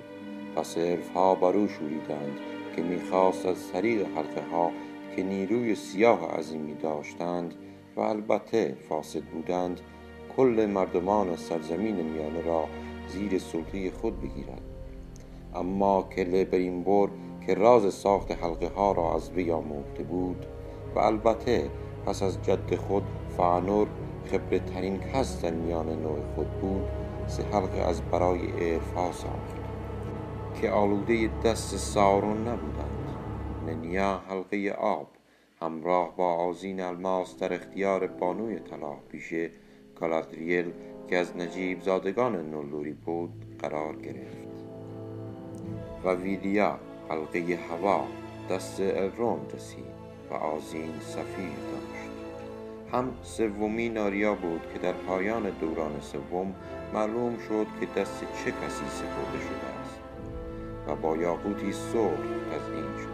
پس 0.57 0.76
ها 1.14 1.35
بر 1.35 1.57
او 1.57 1.68
شوریدند 1.68 2.38
که 2.76 2.83
می‌خواست 2.83 3.46
از 3.46 3.72
طریق 3.72 4.07
حلقه 4.16 4.50
ها 4.52 4.70
که 5.16 5.22
نیروی 5.22 5.74
سیاه 5.74 6.38
عظیمی 6.38 6.74
داشتند 6.74 7.55
و 7.96 8.00
البته 8.00 8.76
فاسد 8.88 9.22
بودند 9.22 9.81
کل 10.37 10.68
مردمان 10.74 11.37
سرزمین 11.37 11.96
میانه 11.96 12.40
را 12.40 12.64
زیر 13.09 13.38
سلطه 13.38 13.90
خود 13.90 14.20
بگیرد 14.20 14.62
اما 15.55 16.02
کله 16.02 16.44
بریمبور 16.44 17.11
که 17.46 17.55
راز 17.55 17.94
ساخت 17.94 18.33
حلقه 18.33 18.68
ها 18.68 18.92
را 18.92 19.14
از 19.14 19.31
وی 19.31 19.50
آموخته 19.50 20.02
بود 20.02 20.46
و 20.94 20.98
البته 20.98 21.70
پس 22.07 22.22
از 22.22 22.42
جد 22.42 22.74
خود 22.74 23.02
فانور 23.37 23.87
خبره 24.30 24.58
ترین 24.58 25.00
کس 25.00 25.42
در 25.42 25.50
میان 25.50 26.02
نوع 26.02 26.18
خود 26.35 26.50
بود 26.61 26.82
سه 27.26 27.42
حلقه 27.42 27.78
از 27.78 28.02
برای 28.02 28.46
عرفا 28.46 29.12
ساخت 29.12 29.56
که 30.61 30.70
آلوده 30.70 31.30
دست 31.44 31.76
سارون 31.76 32.48
نبودند. 32.48 32.88
ننیا 33.66 34.20
حلقه 34.28 34.70
آب 34.70 35.06
همراه 35.61 36.16
با 36.16 36.35
آزین 36.35 36.80
الماس 36.80 37.37
در 37.37 37.54
اختیار 37.54 38.06
بانوی 38.06 38.58
طلا 38.58 38.94
پیش 39.11 39.35
کالادریل 40.00 40.72
که 41.08 41.18
از 41.18 41.37
نجیب 41.37 41.80
زادگان 41.80 42.50
نولوری 42.50 42.92
بود 42.92 43.30
قرار 43.58 43.96
گرفت. 43.96 44.48
و 46.04 46.14
ویدیا 46.14 46.78
حلقه 47.08 47.58
هوا 47.70 48.04
دست 48.50 48.80
الرون 48.80 49.40
رسید 49.54 49.85
و 50.30 50.35
آزین 50.35 51.00
سفیر 51.00 51.56
داشت 51.72 51.91
هم 52.92 53.12
سومین 53.22 53.98
آریا 53.98 54.35
بود 54.35 54.61
که 54.72 54.78
در 54.78 54.92
پایان 54.92 55.50
دوران 55.61 56.00
سوم 56.00 56.55
معلوم 56.94 57.38
شد 57.48 57.66
که 57.81 58.00
دست 58.00 58.20
چه 58.20 58.50
کسی 58.50 58.85
سپرده 58.88 59.38
شده 59.40 59.66
است 59.83 60.00
و 60.88 60.96
با 60.96 61.16
یاقوتی 61.16 61.72
سرخ 61.72 62.18
تزئین 62.50 62.96
شده. 62.98 63.12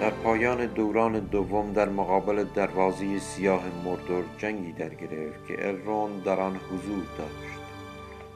در 0.00 0.10
پایان 0.10 0.66
دوران 0.66 1.18
دوم 1.18 1.72
در 1.72 1.88
مقابل 1.88 2.44
دروازه 2.44 3.18
سیاه 3.18 3.62
مردور 3.84 4.24
جنگی 4.38 4.72
در 4.72 4.94
گرفت 4.94 5.46
که 5.46 5.68
الرون 5.68 6.18
در 6.18 6.40
آن 6.40 6.56
حضور 6.56 7.04
داشت. 7.18 7.61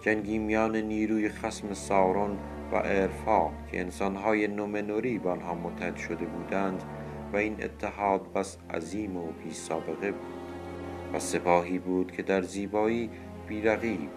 جنگی 0.07 0.39
میان 0.39 0.77
نیروی 0.77 1.29
خسم 1.29 1.75
سارون 1.75 2.39
و 2.73 2.75
ارفا 2.75 3.49
که 3.71 3.81
انسانهای 3.81 4.49
نومنوری 4.49 5.19
به 5.19 5.31
آنها 5.31 5.55
متحد 5.55 5.97
شده 5.97 6.25
بودند 6.25 6.83
و 7.33 7.37
این 7.37 7.57
اتحاد 7.65 8.33
بس 8.33 8.59
عظیم 8.75 9.17
و 9.17 9.27
بی 9.45 9.53
سابقه 9.53 10.13
بود 10.13 10.35
و 11.15 11.19
سپاهی 11.19 11.79
بود 11.79 12.13
که 12.13 12.23
در 12.23 12.43
زیبایی 12.43 13.11
بیرقیب 13.49 14.09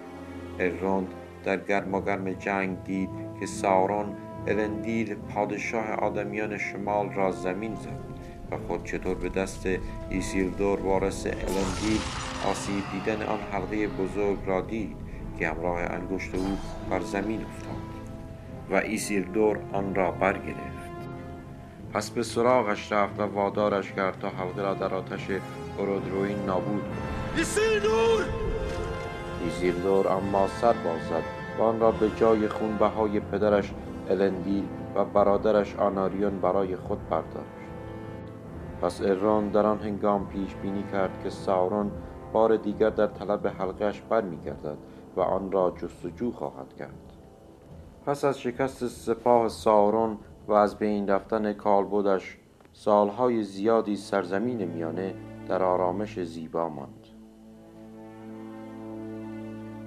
اروند 0.59 1.07
در 1.43 1.57
گرم 1.57 1.93
و 1.93 2.01
گرم 2.01 2.33
جنگ 2.33 2.83
دید 2.83 3.09
که 3.39 3.45
سارون 3.45 4.15
الندیل 4.47 5.15
پادشاه 5.15 5.91
آدمیان 5.91 6.57
شمال 6.57 7.09
را 7.09 7.31
زمین 7.31 7.75
زد 7.75 7.99
و 8.51 8.57
خود 8.67 8.83
چطور 8.83 9.15
به 9.15 9.29
دست 9.29 9.67
ایسیلدور 10.09 10.79
وارث 10.79 11.25
الندیل 11.25 12.01
آسیب 12.51 12.83
دیدن 12.91 13.21
آن 13.21 13.39
حلقه 13.51 13.87
بزرگ 13.87 14.37
را 14.45 14.61
دید 14.61 15.08
که 15.39 15.49
همراه 15.49 15.79
انگشت 15.79 16.35
او 16.35 16.57
بر 16.89 16.99
زمین 16.99 17.45
افتاد 17.45 17.75
و 18.71 18.75
ایسیلدور 18.75 19.59
آن 19.73 19.95
را 19.95 20.11
برگرفت. 20.11 20.89
پس 21.93 22.09
به 22.09 22.23
سراغش 22.23 22.91
رفت 22.91 23.19
و 23.19 23.23
وادارش 23.23 23.91
کرد 23.91 24.19
تا 24.19 24.29
حلقه 24.29 24.61
را 24.61 24.73
در 24.73 24.93
آتش 24.93 25.27
اورودروین 25.77 26.45
نابود 26.45 26.81
کند. 26.81 27.37
ایسیلدور 27.37 28.25
ایزیلدور 29.43 30.07
اما 30.07 30.47
سر 30.47 30.73
باز 30.73 31.01
زد 31.09 31.23
و 31.59 31.61
آن 31.61 31.79
را 31.79 31.91
به 31.91 32.09
جای 32.15 32.47
خونبهای 32.47 33.19
پدرش 33.19 33.73
الندیل 34.09 34.63
و 34.95 35.05
برادرش 35.05 35.75
آناریون 35.75 36.39
برای 36.39 36.75
خود 36.75 37.09
برداشت. 37.09 37.59
پس 38.81 39.01
الروند 39.01 39.47
در 39.47 39.65
آن 39.65 39.79
هنگام 39.79 40.27
پیش 40.27 40.55
بینی 40.55 40.83
کرد 40.91 41.23
که 41.23 41.29
سارون 41.29 41.91
بار 42.33 42.57
دیگر 42.57 42.89
در 42.89 43.07
طلب 43.07 43.47
حلقهش 43.47 44.01
برمیگردد. 44.09 44.77
و 45.15 45.21
آن 45.21 45.51
را 45.51 45.73
جستجو 45.77 46.31
خواهد 46.31 46.73
کرد. 46.73 47.13
پس 48.05 48.25
از 48.25 48.39
شکست 48.39 48.87
سپاه 48.87 49.47
سارون 49.47 50.17
و 50.47 50.53
از 50.53 50.77
بین 50.77 51.07
رفتن 51.07 51.53
کالبدش 51.53 52.37
سالهای 52.73 53.43
زیادی 53.43 53.95
سرزمین 53.95 54.65
میانه 54.65 55.15
در 55.47 55.63
آرامش 55.63 56.19
زیبا 56.19 56.69
ماند. 56.69 57.07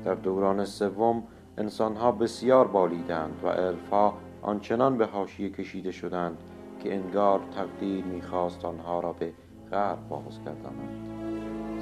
در 0.05 0.15
دوران 0.15 0.65
سوم 0.65 1.23
انسانها 1.59 2.13
بسیار 2.13 2.69
بالیدند 2.69 3.41
و 3.43 3.47
الفا 3.47 4.13
آنچنان 4.43 4.99
به 4.99 5.07
حاشیه 5.07 5.51
کشیده 5.51 5.91
شدند 5.91 6.39
که 6.81 6.95
انگار 6.95 7.41
تقدیر 7.57 8.05
می‌خواست 8.05 8.65
آنها 8.65 9.01
را 9.01 9.13
به 9.13 9.33
غرب 9.71 10.09
بازگرداند 10.09 11.13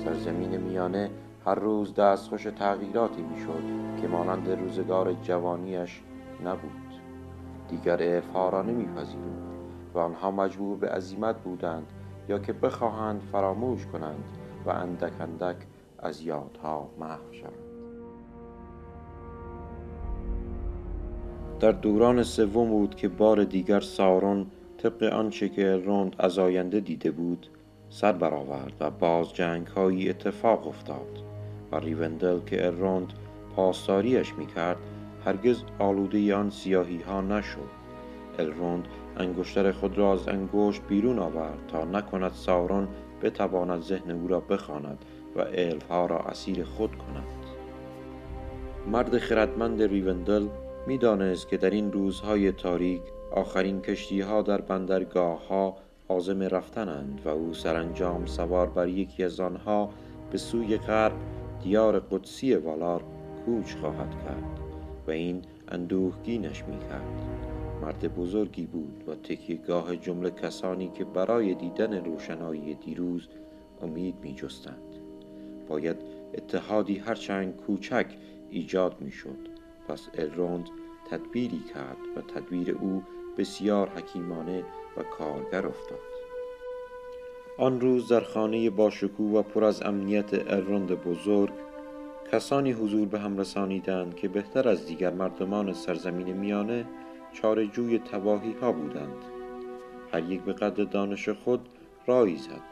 سرزمین 0.05 0.57
میانه 0.57 1.11
هر 1.45 1.55
روز 1.55 1.95
دستخوش 1.95 2.43
تغییراتی 2.43 3.23
می‌شد 3.23 3.63
که 4.01 4.09
مانند 4.09 4.51
روزگار 4.51 5.13
جوانیش 5.13 6.03
نبود. 6.45 6.71
دیگر 7.69 8.03
الفها 8.03 8.49
را 8.49 8.63
نمیپذیرفت 8.63 9.51
و 9.95 9.99
آنها 9.99 10.31
مجبور 10.31 10.77
به 10.77 10.89
عزیمت 10.89 11.37
بودند 11.37 11.87
یا 12.29 12.39
که 12.39 12.53
بخواهند 12.53 13.21
فراموش 13.33 13.87
کنند 13.87 14.25
و 14.67 14.71
اندک 14.71 15.21
اندک 15.21 15.57
از 15.99 16.23
یادها 16.23 16.91
محو 17.01 17.33
شوند. 17.33 17.53
در 21.61 21.73
دوران 21.73 22.23
سوم 22.23 22.69
بود 22.71 22.95
که 22.95 23.09
بار 23.09 23.45
دیگر 23.45 23.81
سارون 23.81 24.47
طبق 24.79 25.03
آنچه 25.03 25.49
که 25.49 25.73
الروند 25.73 26.17
از 26.19 26.39
آینده 26.39 26.81
دیده 26.81 27.11
بود 27.11 27.47
سر 27.91 28.13
برآورد 28.13 28.73
و 28.81 28.91
باز 28.91 29.35
جنگ 29.35 29.67
اتفاق 30.09 30.69
افتاد. 30.69 31.30
و 31.73 31.77
ریوندل 31.77 32.41
که 32.47 32.67
الروند 32.67 33.13
پاسداریش 33.57 34.35
می‌کرد 34.35 34.77
هرگز 35.25 35.63
آلوده 35.79 36.35
آن 36.35 36.51
سیاهی 36.51 37.01
ها 37.03 37.21
نشد. 37.21 37.81
الروند 38.39 38.89
انگشتر 39.17 39.73
خود 39.73 39.99
را 39.99 40.13
از 40.13 40.29
انگشت 40.29 40.83
بیرون 40.89 41.19
آورد 41.19 41.59
تا 41.69 41.85
نکند 41.85 42.33
سارون 42.33 42.89
بتواند 43.23 43.83
ذهن 43.83 44.11
او 44.11 44.29
را 44.29 44.41
بخواند 44.41 45.05
و 45.37 45.41
الفها 45.41 46.07
را 46.07 46.19
اسیر 46.19 46.65
خود 46.65 46.91
کند. 46.91 47.27
مرد 48.87 49.19
خردمند 49.19 49.83
ریوندل 49.83 50.47
می‌دانست 50.87 51.49
که 51.49 51.57
در 51.57 51.71
این 51.71 51.93
روزهای 51.93 52.53
تاریک 52.53 53.03
آخرین 53.31 53.81
کشتی 53.81 54.21
ها 54.21 54.43
در 54.43 54.61
بندرگاه 54.61 55.49
ها 55.49 55.77
عازم 56.09 56.43
رفتنند 56.43 57.21
و 57.25 57.29
او 57.29 57.55
سرانجام 57.55 58.27
سوار 58.27 58.67
بر 58.67 58.89
یکی 58.89 59.25
از 59.25 59.41
آنها 59.41 59.91
به 60.31 60.39
سوی 60.39 60.77
غرب 60.77 61.13
دیار 61.63 62.01
قدسی 62.01 62.55
والار 62.55 63.05
کوچ 63.45 63.75
خواهد 63.75 64.11
کرد 64.25 64.61
و 65.07 65.11
این 65.11 65.43
اندوهگینش 65.69 66.65
می 66.65 66.79
کرد. 66.79 67.23
مرد 67.83 68.15
بزرگی 68.15 68.67
بود 68.67 69.05
و 69.09 69.15
تکیهگاه 69.15 69.97
جمله 69.97 70.31
کسانی 70.31 70.89
که 70.89 71.05
برای 71.05 71.55
دیدن 71.55 72.05
روشنایی 72.05 72.75
دیروز 72.75 73.29
امید 73.83 74.15
می 74.23 74.35
جستند. 74.35 74.95
باید 75.69 75.97
اتحادی 76.35 76.99
هرچند 76.99 77.57
کوچک 77.57 78.07
ایجاد 78.51 79.01
می 79.01 79.11
شد 79.11 79.39
پس 79.89 80.09
الروند 80.15 80.69
تدبیری 81.11 81.63
کرد 81.75 81.99
و 82.17 82.21
تدبیر 82.21 82.79
او 82.81 83.03
بسیار 83.39 83.89
حکیمانه 83.89 84.65
و 84.97 85.03
کارگر 85.03 85.67
افتاد 85.67 86.10
آن 87.61 87.81
روز 87.81 88.09
در 88.09 88.21
خانه 88.21 88.71
باشکوه 88.71 89.39
و 89.39 89.43
پر 89.43 89.65
از 89.65 89.83
امنیت 89.83 90.53
الروند 90.53 90.89
بزرگ 90.89 91.53
کسانی 92.33 92.73
حضور 92.73 93.09
به 93.09 93.19
هم 93.19 93.39
رسانیدند 93.39 94.15
که 94.15 94.29
بهتر 94.29 94.69
از 94.69 94.87
دیگر 94.87 95.11
مردمان 95.13 95.73
سرزمین 95.73 96.33
میانه 96.33 96.85
چارجوی 97.33 97.99
تباهی 97.99 98.53
ها 98.61 98.73
بودند 98.73 99.17
هر 100.13 100.31
یک 100.33 100.41
به 100.41 100.53
قدر 100.53 100.85
دانش 100.85 101.29
خود 101.29 101.61
رایی 102.07 102.37
زد 102.37 102.63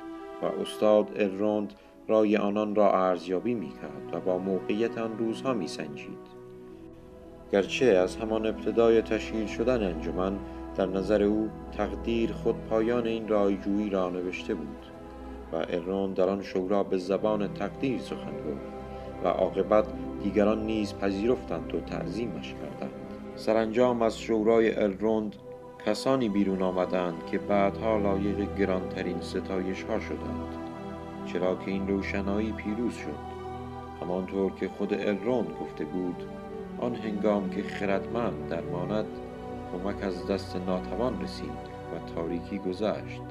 و 0.43 0.45
استاد 0.61 1.09
الروند 1.16 1.72
رای 2.09 2.36
آنان 2.36 2.74
را 2.74 2.93
ارزیابی 2.93 3.55
می 3.55 3.68
کرد 3.70 4.14
و 4.14 4.20
با 4.20 4.39
موقعیت 4.39 4.99
آن 4.99 5.18
روزها 5.18 5.55
می 5.55 5.68
سنجید. 5.68 6.39
گرچه 7.53 7.86
از 7.86 8.16
همان 8.16 8.47
ابتدای 8.47 9.03
تشکیل 9.03 9.47
شدن 9.47 9.82
انجمن 9.82 10.39
در 10.79 10.87
نظر 10.87 11.22
او 11.22 11.49
تقدیر 11.76 12.33
خود 12.33 12.55
پایان 12.70 13.07
این 13.07 13.29
رایجویی 13.29 13.91
را 13.91 14.11
نوشته 14.11 14.55
بود 14.55 14.87
و 15.53 15.57
ارون 15.57 16.12
در 16.12 16.29
آن 16.29 16.43
شورا 16.43 16.83
به 16.83 16.99
زبان 16.99 17.55
تقدیر 17.55 18.01
سخن 18.01 18.33
گفت 18.33 18.66
و 19.24 19.29
عاقبت 19.29 19.85
دیگران 20.22 20.66
نیز 20.66 20.95
پذیرفتند 20.95 21.74
و 21.74 21.81
تعظیمش 21.81 22.55
کردند. 22.55 22.93
سرانجام 23.37 24.03
از 24.03 24.20
شورای 24.20 24.74
الروند 24.74 25.37
کسانی 25.87 26.29
بیرون 26.29 26.62
آمدند 26.62 27.26
که 27.26 27.39
بعدها 27.39 27.99
لایق 27.99 28.57
گرانترین 28.57 29.20
ستایش 29.20 29.83
ها 29.83 30.01
شدند 30.01 30.57
چرا 31.26 31.55
که 31.55 31.70
این 31.70 31.89
روشنایی 31.89 32.53
پیروز 32.53 32.95
شد. 32.95 33.39
همانطور 34.03 34.53
که 34.53 34.68
خود 34.68 34.95
الروند 34.95 35.49
گفته 35.61 35.85
بود 35.85 36.22
آن 36.81 36.95
هنگام 36.95 37.51
که 37.51 37.62
خردمند 37.62 38.49
درماند 38.49 39.07
کمک 39.73 40.05
از 40.05 40.27
دست 40.27 40.57
ناتوان 40.57 41.23
رسید 41.23 41.51
و 41.95 42.14
تاریکی 42.14 42.59
گذشت. 42.59 43.23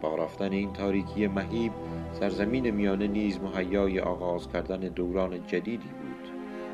با 0.00 0.14
رفتن 0.14 0.52
این 0.52 0.72
تاریکی 0.72 1.26
مهیب 1.26 1.72
سرزمین 2.12 2.70
میانه 2.70 3.06
نیز 3.06 3.40
مهیای 3.40 4.00
آغاز 4.00 4.48
کردن 4.48 4.80
دوران 4.80 5.46
جدیدی 5.46 5.88
بود. 5.88 6.30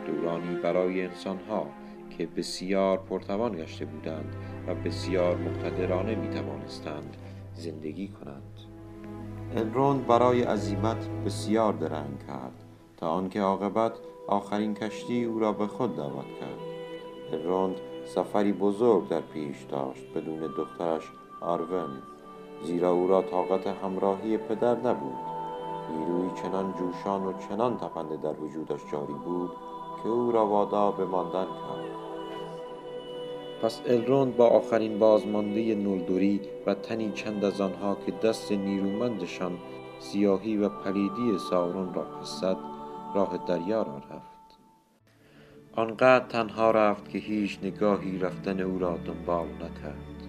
دورانی 0.06 0.56
برای 0.62 1.06
انسانها 1.06 1.66
که 2.10 2.26
بسیار 2.26 2.98
پرتوان 2.98 3.56
گشته 3.56 3.84
بودند 3.84 4.34
و 4.66 4.74
بسیار 4.74 5.36
مقتدرانه 5.36 6.14
می 6.14 6.28
توانستند 6.28 7.16
زندگی 7.54 8.08
کنند. 8.08 8.42
انرون 9.56 10.02
برای 10.02 10.42
عزیمت 10.42 11.08
بسیار 11.26 11.72
درنگ 11.72 12.26
کرد 12.26 12.64
تا 12.96 13.08
آنکه 13.08 13.40
عاقبت 13.40 13.92
آخرین 14.28 14.74
کشتی 14.74 15.24
او 15.24 15.38
را 15.38 15.52
به 15.52 15.66
خود 15.66 15.96
دعوت 15.96 16.26
کرد. 16.40 16.60
الروند 17.32 17.76
سفری 18.14 18.52
بزرگ 18.52 19.08
در 19.08 19.20
پیش 19.20 19.56
داشت 19.62 20.02
بدون 20.14 20.38
دخترش 20.38 21.02
آرون 21.40 21.90
زیرا 22.64 22.90
او 22.90 23.06
را 23.08 23.22
طاقت 23.22 23.66
همراهی 23.66 24.36
پدر 24.36 24.74
نبود. 24.74 25.16
نیروی 25.90 26.30
چنان 26.42 26.74
جوشان 26.78 27.24
و 27.26 27.32
چنان 27.48 27.76
تپنده 27.76 28.16
در 28.16 28.40
وجودش 28.40 28.80
جاری 28.92 29.12
بود 29.12 29.50
که 30.02 30.08
او 30.08 30.32
را 30.32 30.46
وادار 30.46 30.92
به 30.92 31.04
ماندن 31.04 31.44
کرد. 31.44 31.84
پس 33.62 33.80
الروند 33.86 34.36
با 34.36 34.46
آخرین 34.46 34.98
بازمانده 34.98 35.74
نولدوری 35.74 36.40
و 36.66 36.74
تنی 36.74 37.12
چند 37.12 37.44
از 37.44 37.60
آنها 37.60 37.96
که 38.06 38.12
دست 38.12 38.52
نیرومندشان 38.52 39.58
سیاهی 39.98 40.56
و 40.56 40.68
پلیدی 40.68 41.38
ساورون 41.50 41.94
را 41.94 42.06
حسد 42.20 42.56
راه 43.14 43.38
دریا 43.46 43.82
را 43.82 43.96
رفت. 43.96 44.31
آنقدر 45.76 46.26
تنها 46.26 46.70
رفت 46.70 47.08
که 47.08 47.18
هیچ 47.18 47.58
نگاهی 47.62 48.18
رفتن 48.18 48.60
او 48.60 48.78
را 48.78 48.98
دنبال 49.04 49.46
نکرد. 49.46 50.28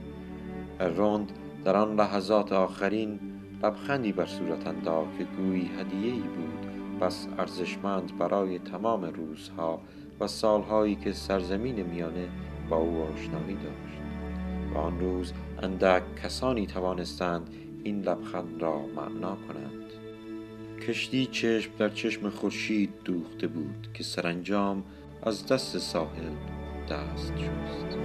الروند 0.79 1.31
در 1.63 1.75
آن 1.75 1.95
لحظات 1.95 2.51
آخرین 2.51 3.19
لبخندی 3.63 4.11
بر 4.11 4.25
صورت 4.25 4.67
انداخت 4.67 5.17
که 5.17 5.23
گویی 5.23 5.71
هدیهای 5.79 6.19
بود 6.19 6.99
بس 7.01 7.27
ارزشمند 7.37 8.17
برای 8.17 8.59
تمام 8.59 9.05
روزها 9.05 9.81
و 10.19 10.27
سالهایی 10.27 10.95
که 10.95 11.11
سرزمین 11.11 11.83
میانه 11.83 12.29
با 12.69 12.77
او 12.77 13.01
آشنایی 13.01 13.55
داشت. 13.55 13.97
و 14.73 14.77
آن 14.77 14.99
روز 14.99 15.33
اندک 15.63 16.03
کسانی 16.23 16.67
توانستند 16.67 17.49
این 17.83 18.01
لبخند 18.01 18.61
را 18.61 18.79
معنا 18.95 19.37
کنند. 19.47 19.83
کشتی 20.87 21.25
چشم 21.25 21.71
در 21.77 21.89
چشم 21.89 22.29
خورشید 22.29 22.89
دوخته 23.05 23.47
بود 23.47 23.87
که 23.93 24.03
سرانجام 24.03 24.83
از 25.25 25.47
دست 25.47 25.77
ساحل 25.77 26.29
دست 26.89 27.33
شست. 27.37 27.97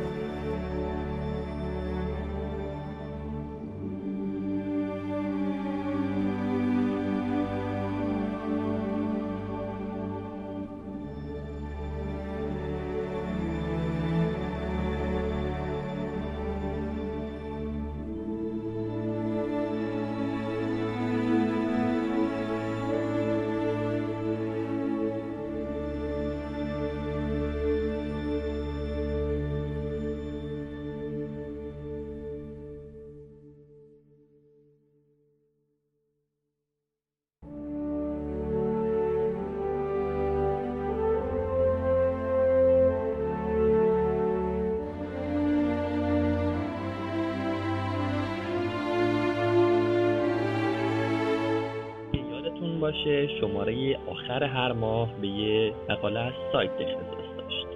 باشه. 52.91 53.41
شماره 53.41 53.99
آخر 54.11 54.45
هر 54.45 54.73
ماه 54.73 55.09
به 55.21 55.29
یه 55.29 55.73
مقاله 55.89 56.21
از 56.21 56.33
سایت 56.53 56.71
اختصاص 56.71 57.29
داشت. 57.39 57.67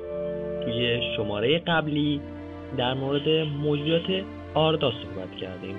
توی 0.65 1.01
شماره 1.17 1.59
قبلی 1.59 2.21
در 2.77 2.95
مورد 2.95 3.29
موجودات 3.63 4.25
آردا 4.55 4.91
صحبت 4.91 5.37
کردیم. 5.41 5.77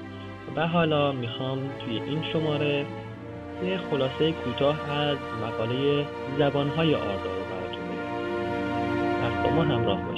و 0.55 0.67
حالا 0.67 1.11
می‌خوام 1.11 1.59
توی 1.85 1.95
این 1.95 2.23
شماره 2.33 2.85
یه 3.65 3.77
خلاصه 3.91 4.31
کوتاه 4.31 4.91
از 4.91 5.17
مقاله 5.43 6.05
زبانهای 6.39 6.95
آردا 6.95 7.31
رو 7.37 7.43
براتون 7.51 7.83
بگم. 7.89 8.13
پس 9.21 9.43
با 9.43 9.55
ما 9.55 9.63
همراه 9.63 10.01
باشید. 10.01 10.12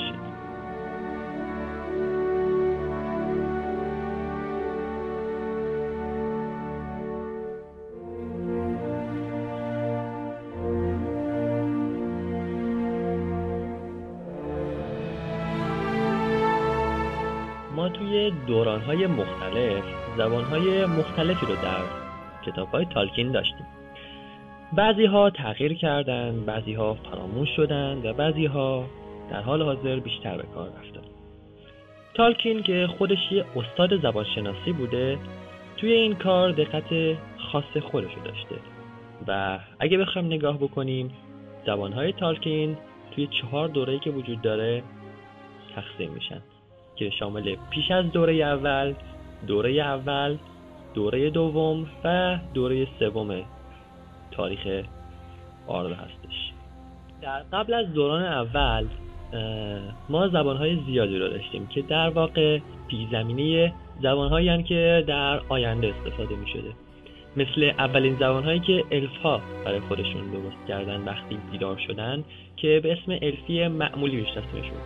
دورانهای 18.48 19.08
مختلف 19.08 19.84
زبانهای 20.18 20.86
مختلفی 20.86 21.46
رو 21.46 21.56
در 21.56 21.82
کتابهای 22.46 22.86
تالکین 22.86 23.32
داشتیم. 23.32 23.66
بعضی 24.74 25.06
ها 25.06 25.30
تغییر 25.30 25.74
کردن 25.74 26.46
بعضی 26.46 26.74
ها 26.74 26.94
فراموش 26.94 27.50
شدن 27.56 28.02
و 28.04 28.14
بعضی 28.14 28.46
ها 28.46 28.86
در 29.32 29.42
حال 29.42 29.62
حاضر 29.62 30.00
بیشتر 30.00 30.38
به 30.38 30.44
کار 30.56 30.68
رفتن. 30.68 31.08
تالکین 32.14 32.64
که 32.64 32.88
خودش 32.98 33.32
یه 33.32 33.46
استاد 33.56 34.02
زبانشناسی 34.02 34.72
بوده 34.72 35.18
توی 35.78 35.92
این 35.92 36.16
کار 36.16 36.52
دقت 36.52 37.18
خاص 37.38 37.78
خودشو 37.92 38.20
داشته. 38.26 38.56
و 39.28 39.60
اگه 39.80 39.98
بخوایم 39.98 40.28
نگاه 40.28 40.58
بکنیم 40.58 41.12
زبانهای 41.66 42.14
تالکین 42.14 42.78
توی 43.12 43.28
چهار 43.42 43.68
دوره‌ای 43.68 44.00
که 44.00 44.10
وجود 44.10 44.42
داره 44.42 44.84
تقسیم 45.76 46.12
میشن. 46.12 46.42
که 46.96 47.10
شامل 47.10 47.56
پیش 47.70 47.92
از 47.92 48.12
دوره 48.12 48.34
اول، 48.34 48.94
دوره 49.48 49.72
اول، 49.72 50.38
دوره 50.94 51.30
دوم 51.30 51.88
و 52.04 52.40
دوره 52.54 52.88
سوم 53.00 53.42
تاریخ 54.32 54.86
آردا 55.68 55.96
هستش. 55.96 56.52
در 57.22 57.44
قبل 57.54 57.74
از 57.74 57.94
دوران 57.94 58.24
اول 58.24 58.88
ما 60.10 60.28
زبانهای 60.28 60.80
زیادی 60.86 61.20
رو 61.20 61.28
داشتیم 61.28 61.68
که 61.68 61.82
در 61.82 62.10
واقع 62.10 62.60
پی 62.88 63.08
زمینه 63.12 63.74
زبانهایی 64.02 64.64
که 64.64 65.04
در 65.08 65.40
آینده 65.50 65.94
استفاده 65.94 66.36
می 66.36 66.48
شده 66.48 66.74
مثل 67.38 67.72
اولین 67.80 68.16
زبانهایی 68.16 68.60
که 68.60 68.84
الف 68.92 69.18
ها 69.24 69.42
برای 69.66 69.80
خودشون 69.80 70.32
درست 70.32 70.68
کردن 70.68 71.02
وقتی 71.02 71.38
بیدار 71.52 71.78
شدن 71.88 72.24
که 72.58 72.80
به 72.84 72.92
اسم 72.94 73.12
الفی 73.22 73.68
معمولی 73.68 74.16
میشناسیمشون 74.16 74.78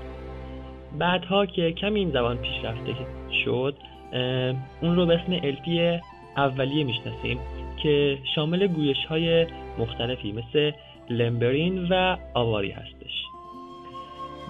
بعدها 0.98 1.46
که 1.46 1.72
کمی 1.72 2.00
این 2.00 2.12
زبان 2.12 2.38
پیشرفته 2.38 2.96
شد 3.44 3.76
اون 4.82 4.96
رو 4.96 5.06
به 5.06 5.16
اسم 5.16 5.34
الفی 5.44 6.00
اولیه 6.38 6.84
می‌شناسیم 6.84 7.40
که 7.84 8.18
شامل 8.36 8.68
گویش 8.68 9.06
های 9.06 9.48
مختلفی 9.78 10.32
مثل 10.32 10.72
لمبرین 11.10 11.88
و 11.90 12.18
آواری 12.34 12.72
هستش. 12.72 13.24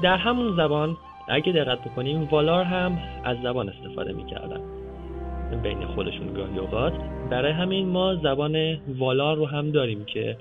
در 0.03 0.17
همون 0.17 0.55
زبان 0.55 0.97
اگه 1.27 1.51
دقت 1.53 1.79
بکنیم 1.79 2.23
والار 2.23 2.63
هم 2.63 2.99
از 3.23 3.37
زبان 3.43 3.69
استفاده 3.69 4.13
می‌کردن. 4.13 4.61
بین 5.63 5.85
خودشون 5.85 6.33
گاهی 6.33 6.59
اوقات. 6.59 6.93
برای 7.29 7.51
همین 7.51 7.87
ما 7.87 8.15
زبان 8.15 8.77
والار 8.87 9.37
رو 9.37 9.45
هم 9.45 9.71
داریم 9.71 10.05
که 10.05 10.37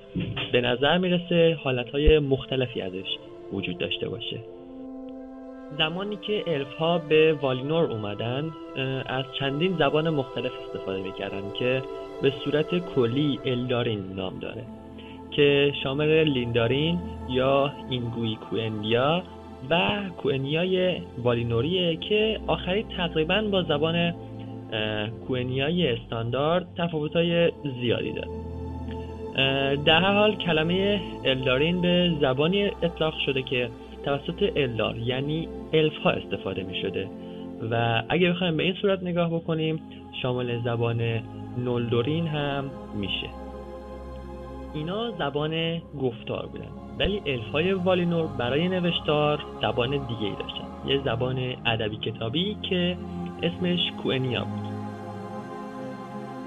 به 0.53 0.61
نظر 0.61 0.99
می‌رسه 0.99 1.59
حالتهای 1.64 2.18
مختلفی 2.18 2.80
ازش 2.80 3.16
وجود 3.53 3.78
داشته 3.78 4.09
باشه. 4.09 4.40
زمانی 5.79 6.16
که 6.16 6.45
الف 6.47 6.75
ها 6.75 6.99
به 6.99 7.33
والینور 7.33 7.85
اومدن 7.85 8.51
از 9.07 9.25
چندین 9.39 9.77
زبان 9.79 10.11
مختلف 10.11 10.53
استفاده 10.66 11.03
می‌کردن 11.03 11.53
که 11.59 11.83
به 12.23 12.33
صورت 12.45 12.79
کلی 12.79 13.41
الدارین 13.45 14.12
نام 14.16 14.39
داره 14.39 14.64
که 15.31 15.73
شامل 15.83 16.25
لیندارین 16.25 16.99
یا 17.31 17.73
اینگوی 17.91 18.37
کوئنیا 18.37 19.23
و 19.71 20.01
کوئنیای 20.23 21.01
والینوریه 21.25 21.97
که 21.97 22.41
آخری 22.47 22.87
تقریبا 22.97 23.43
با 23.53 23.62
زبان 23.62 24.14
کوئنیای 25.27 25.93
استاندارد 25.93 26.66
تفاوتهای 26.77 27.53
زیادی 27.81 28.12
داره. 28.12 28.29
در 29.77 30.01
هر 30.01 30.12
حال 30.12 30.35
کلمه 30.37 31.01
الدارین 31.25 31.81
به 31.81 32.12
زبانی 32.21 32.64
اطلاق 32.83 33.14
شده 33.27 33.43
که 33.43 33.71
توسط 34.09 34.53
الدار 34.57 34.99
یعنی 34.99 35.49
الف 35.73 35.97
ها 35.97 36.11
استفاده 36.11 36.63
می 36.63 36.81
شده 36.83 37.09
و 37.71 38.03
اگه 38.09 38.31
بخوایم 38.31 38.57
به 38.57 38.63
این 38.63 38.75
صورت 38.75 39.03
نگاه 39.03 39.31
بکنیم 39.31 39.81
شامل 40.23 40.63
زبان 40.65 41.23
نولدورین 41.59 42.27
هم 42.27 42.71
میشه. 42.95 43.29
اینا 44.75 45.11
زبان 45.11 45.83
گفتار 46.01 46.47
بودن 46.47 46.69
ولی 46.99 47.23
الف 47.27 47.49
های 47.53 47.73
والینور 47.73 48.27
برای 48.39 48.69
نوشتار 48.69 49.45
زبان 49.63 49.91
دیگه 49.91 50.23
ای 50.23 50.35
داشتن. 50.39 50.65
یه 50.87 51.01
زبان 51.05 51.55
ادبی 51.67 51.97
کتابی 51.97 52.57
که 52.63 52.97
اسمش 53.43 53.93
کوئنیا 54.03 54.45
بود. 54.45 54.69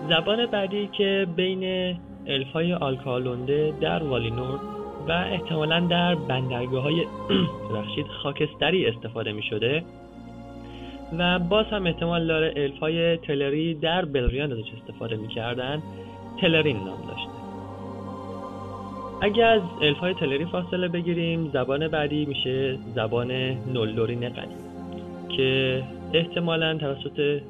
زبان 0.09 0.45
بعدی 0.45 0.87
که 0.87 1.27
بین 1.35 1.95
الف 2.27 2.51
های 2.51 2.73
آلکالونده 2.73 3.73
در 3.81 4.03
والینور 4.03 4.59
و 5.07 5.11
احتمالا 5.11 5.79
در 5.79 6.15
بندرگاه 6.15 6.83
های 6.83 7.05
خاکستری 8.23 8.85
استفاده 8.85 9.31
می 9.31 9.43
شده 9.43 9.83
و 11.17 11.39
باز 11.39 11.65
هم 11.65 11.85
احتمال 11.85 12.27
داره 12.27 12.53
الف 12.55 12.79
های 12.79 13.17
تلری 13.17 13.73
در 13.73 14.05
بلریان 14.05 14.51
ازش 14.51 14.71
استفاده 14.81 15.15
می 15.15 15.27
کردن 15.27 15.81
تلرین 16.41 16.77
نام 16.77 17.01
داشته. 17.07 17.31
اگر 19.21 19.47
از 19.47 19.61
الف 19.81 19.97
های 19.97 20.13
تلری 20.13 20.45
فاصله 20.45 20.87
بگیریم 20.87 21.49
زبان 21.53 21.87
بعدی 21.87 22.25
میشه 22.25 22.77
زبان 22.95 23.31
نولدورین 23.73 24.29
قدیم 24.29 24.57
که 25.37 25.83
احتمالا 26.13 26.77
توسط 26.77 27.41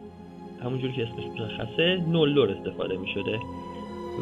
همونجور 0.64 0.92
که 0.92 1.04
اسمش 1.04 1.42
مشخصه 1.42 2.04
نولدور 2.08 2.52
استفاده 2.52 2.98
می 2.98 3.08
شده 3.08 3.40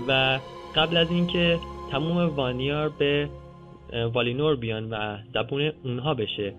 و 0.08 0.40
قبل 0.76 0.98
از 0.98 1.12
اینکه 1.12 1.60
تموم 1.92 2.18
وانیار 2.18 2.90
به 2.90 3.30
والینور 4.14 4.56
بیان 4.56 4.90
و 4.90 5.18
زبون 5.34 5.72
اونها 5.84 6.14
بشه. 6.14 6.54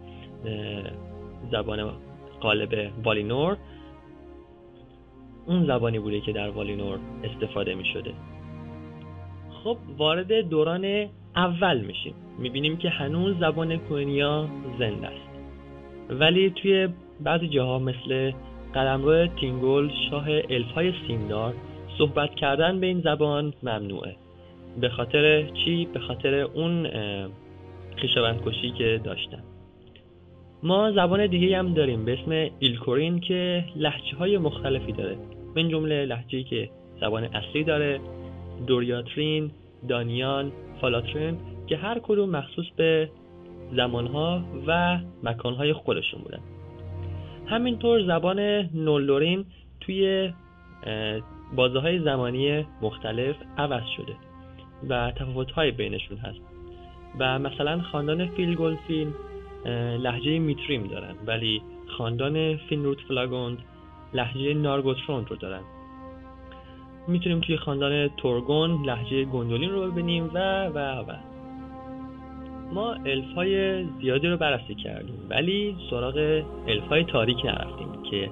زبان 1.51 1.91
قالب 2.41 2.91
والینور. 3.05 3.57
اون 5.47 5.66
زبانی 5.66 5.99
بوده 5.99 6.20
که 6.20 6.33
در 6.33 6.51
والینور 6.51 6.99
استفاده 7.24 7.74
می 7.74 7.85
شده 7.85 8.12
خب 9.64 9.76
وارد 9.99 10.49
دوران 10.49 11.07
اول 11.37 11.81
میشیم. 11.81 12.14
می‌بینیم 12.39 12.76
که 12.76 12.89
هنوز 12.89 13.39
زبان 13.39 13.76
کوینیا 13.76 14.49
زنده 14.78 15.07
است. 15.07 15.31
ولی 16.11 16.51
توی 16.51 16.89
بعضی 17.20 17.49
جاها 17.49 17.78
مثل 17.78 18.33
قلمرو 18.74 19.26
تینگول 19.26 19.91
شاه 20.11 20.26
الفای 20.51 20.93
سیمدار 21.07 21.55
صحبت 21.99 22.35
کردن 22.35 22.81
به 22.81 22.87
این 22.87 23.01
زبان 23.01 23.53
ممنوعه. 23.62 24.16
به 24.80 24.88
خاطر 24.88 25.50
چی؟ 25.50 25.88
به 25.94 26.00
خاطر 26.00 26.34
اون 26.34 26.88
خیشابند 27.96 28.44
کشی 28.44 28.70
که 28.70 29.00
داشتن 29.04 29.42
ما 30.62 30.92
زبان 30.92 31.26
دیگه 31.26 31.58
هم 31.58 31.74
داریم 31.74 32.04
به 32.04 32.12
اسم 32.12 32.54
ایلکورین 32.58 33.20
که 33.20 33.64
لحجه 33.76 34.16
های 34.16 34.38
مختلفی 34.38 34.92
داره. 34.92 35.16
من 35.56 35.68
جمله 35.68 36.04
لحجه 36.04 36.42
که 36.42 36.70
زبان 37.00 37.24
اصلی 37.24 37.64
داره 37.64 38.00
دوریاترین، 38.66 39.50
دانیان، 39.88 40.52
فالاترین 40.80 41.38
که 41.66 41.76
هر 41.76 41.98
کدوم 41.98 42.30
مخصوص 42.30 42.66
به 42.76 43.10
زمانها 43.76 44.44
و 44.66 44.98
مکانهای 45.22 45.72
خودشون 45.72 46.20
بودن. 46.20 46.40
همینطور 47.46 48.06
زبان 48.06 48.40
نولورین 48.74 49.44
توی 49.80 50.32
بازه 51.56 51.78
های 51.78 51.98
زمانی 51.98 52.66
مختلف 52.82 53.36
عوض 53.58 53.82
شده. 53.96 54.30
و 54.89 55.11
تفاوت 55.11 55.59
بینشون 55.59 56.16
هست. 56.18 56.41
و 57.18 57.39
مثلا 57.39 57.83
خاندان 57.83 58.26
فینگولفین 58.26 59.14
لهجه 59.98 60.38
میتریم 60.39 60.87
دارن 60.87 61.14
ولی 61.26 61.62
خاندان 61.87 62.57
فینرود 62.57 62.98
فلاگوند 63.09 63.59
لحجه 64.14 64.55
نارگوترون 64.55 65.26
رو 65.26 65.37
دارن. 65.37 65.61
می‌تونیم 67.09 67.41
توی 67.41 67.57
خاندان 67.57 68.09
تورگون 68.09 68.85
لحجه 68.85 69.24
گندولین 69.24 69.70
رو 69.70 69.91
ببینیم 69.91 70.31
و 70.35 70.66
و 70.66 70.78
و. 70.78 71.12
ما 72.72 72.93
الف 72.93 73.35
های 73.35 73.85
زیادی 73.85 74.28
رو 74.28 74.37
بررسی 74.37 74.74
کردیم 74.74 75.26
ولی 75.31 75.76
سراغ 75.91 76.43
الف 76.68 76.89
های 76.89 77.05
تاریک 77.05 77.47
نرفتیم 77.47 78.03
که 78.11 78.31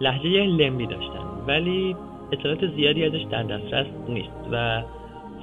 لحجه 0.00 0.46
لمبی 0.46 0.86
داشتن 0.86 1.24
ولی 1.46 1.96
اطلاعات 2.32 2.66
زیادی 2.66 3.04
ازش 3.04 3.22
در 3.30 3.42
دسترس 3.42 3.86
نیست 4.08 4.48
و 4.52 4.82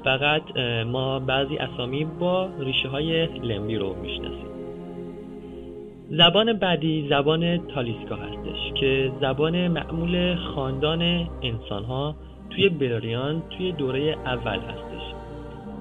فقط 0.04 0.58
ما 0.88 1.20
بعضی 1.20 1.58
اسامی 1.58 2.06
با 2.06 2.50
ریشه 2.60 2.90
های 2.90 3.26
لمبی 3.26 3.76
رو 3.76 3.96
می‌شناسیم. 4.02 4.52
زبان 6.10 6.54
بعدی 6.54 7.08
زبان 7.10 7.68
تالیسکا 7.68 8.16
هستش 8.16 8.74
که 8.80 9.12
زبان 9.22 9.68
معمول 9.68 10.36
خاندان 10.36 11.02
انسان 11.42 11.84
ها 11.84 12.16
توی 12.50 12.70
بلریان 12.70 13.44
توی 13.50 13.72
دوره 13.72 14.18
اول 14.26 14.60
هستش. 14.60 15.14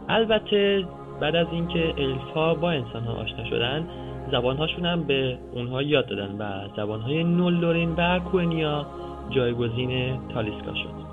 البته 0.08 0.84
بعد 1.20 1.36
از 1.36 1.46
اینکه 1.52 1.94
الف 1.98 2.30
ها 2.34 2.54
با 2.54 2.70
انسان 2.70 3.02
ها 3.02 3.12
آشنا 3.12 3.44
شدن 3.44 3.88
زبان 4.30 4.56
هاشون 4.56 4.86
هم 4.86 5.02
به 5.02 5.38
اونها 5.54 5.82
یاد 5.82 6.06
دادن 6.06 6.36
و 6.38 6.68
زبان 6.76 7.00
های 7.00 7.24
نولدورین 7.24 7.94
و 7.96 8.18
کوئنیا 8.18 8.86
جایگزین 9.30 10.18
تالیسکا 10.28 10.74
شد. 10.74 11.09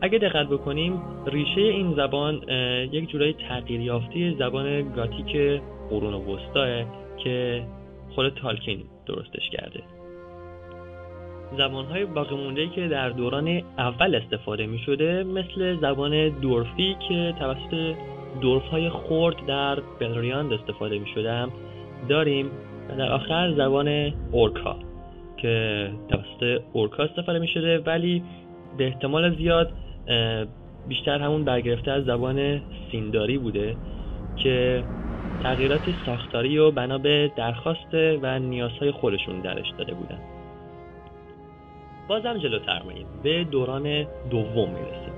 اگه 0.00 0.18
دقت 0.18 0.46
بکنیم 0.46 1.02
ریشه 1.26 1.60
این 1.60 1.94
زبان 1.94 2.42
یک 2.92 3.10
جورایی 3.10 3.32
تغییر 3.48 3.80
یافته 3.80 4.34
زبان 4.38 4.92
گاتیک 4.92 5.60
قرون 5.90 6.14
وسطاه 6.14 6.68
که 7.24 7.62
خود 8.14 8.28
تالکین 8.28 8.84
درستش 9.06 9.50
کرده. 9.50 9.80
زبانهای 11.58 12.04
باقی 12.04 12.36
مونده 12.36 12.66
که 12.68 12.88
در 12.88 13.08
دوران 13.10 13.62
اول 13.78 14.14
استفاده 14.14 14.66
می 14.66 14.78
شده 14.78 15.22
مثل 15.22 15.80
زبان 15.80 16.28
دورفی 16.28 16.96
که 17.08 17.34
توسط 17.38 17.94
دورف 18.40 18.62
های 18.62 18.88
خورد 18.88 19.46
در 19.46 19.78
بلریاند 20.00 20.52
استفاده 20.52 20.98
می 20.98 21.06
شده 21.14 21.46
داریم 22.08 22.50
و 22.90 22.96
در 22.96 23.12
آخر 23.12 23.54
زبان 23.56 24.12
اورکا 24.32 24.76
که 25.36 25.90
توسط 26.08 26.60
اورکا 26.72 27.02
استفاده 27.02 27.38
می 27.38 27.48
شده 27.48 27.78
ولی 27.78 28.22
به 28.78 28.86
احتمال 28.86 29.36
زیاد 29.36 29.72
بیشتر 30.88 31.18
همون 31.18 31.44
برگرفته 31.44 31.90
از 31.90 32.04
زبان 32.04 32.62
سینداری 32.90 33.38
بوده 33.38 33.76
که 34.36 34.84
تغییرات 35.40 35.82
ساختاری 36.06 36.58
و 36.58 36.70
بنا 36.70 36.98
به 36.98 37.32
درخواست 37.36 37.94
و 37.94 38.38
نیازهای 38.38 38.90
خودشون 38.90 39.40
درش 39.40 39.66
داده 39.78 39.94
بودن. 39.94 40.18
بازم 42.08 42.38
جلوتر 42.38 42.82
میریم 42.82 43.06
به 43.22 43.44
دوران 43.44 44.06
دوم 44.30 44.68
می‌رسیم. 44.68 45.12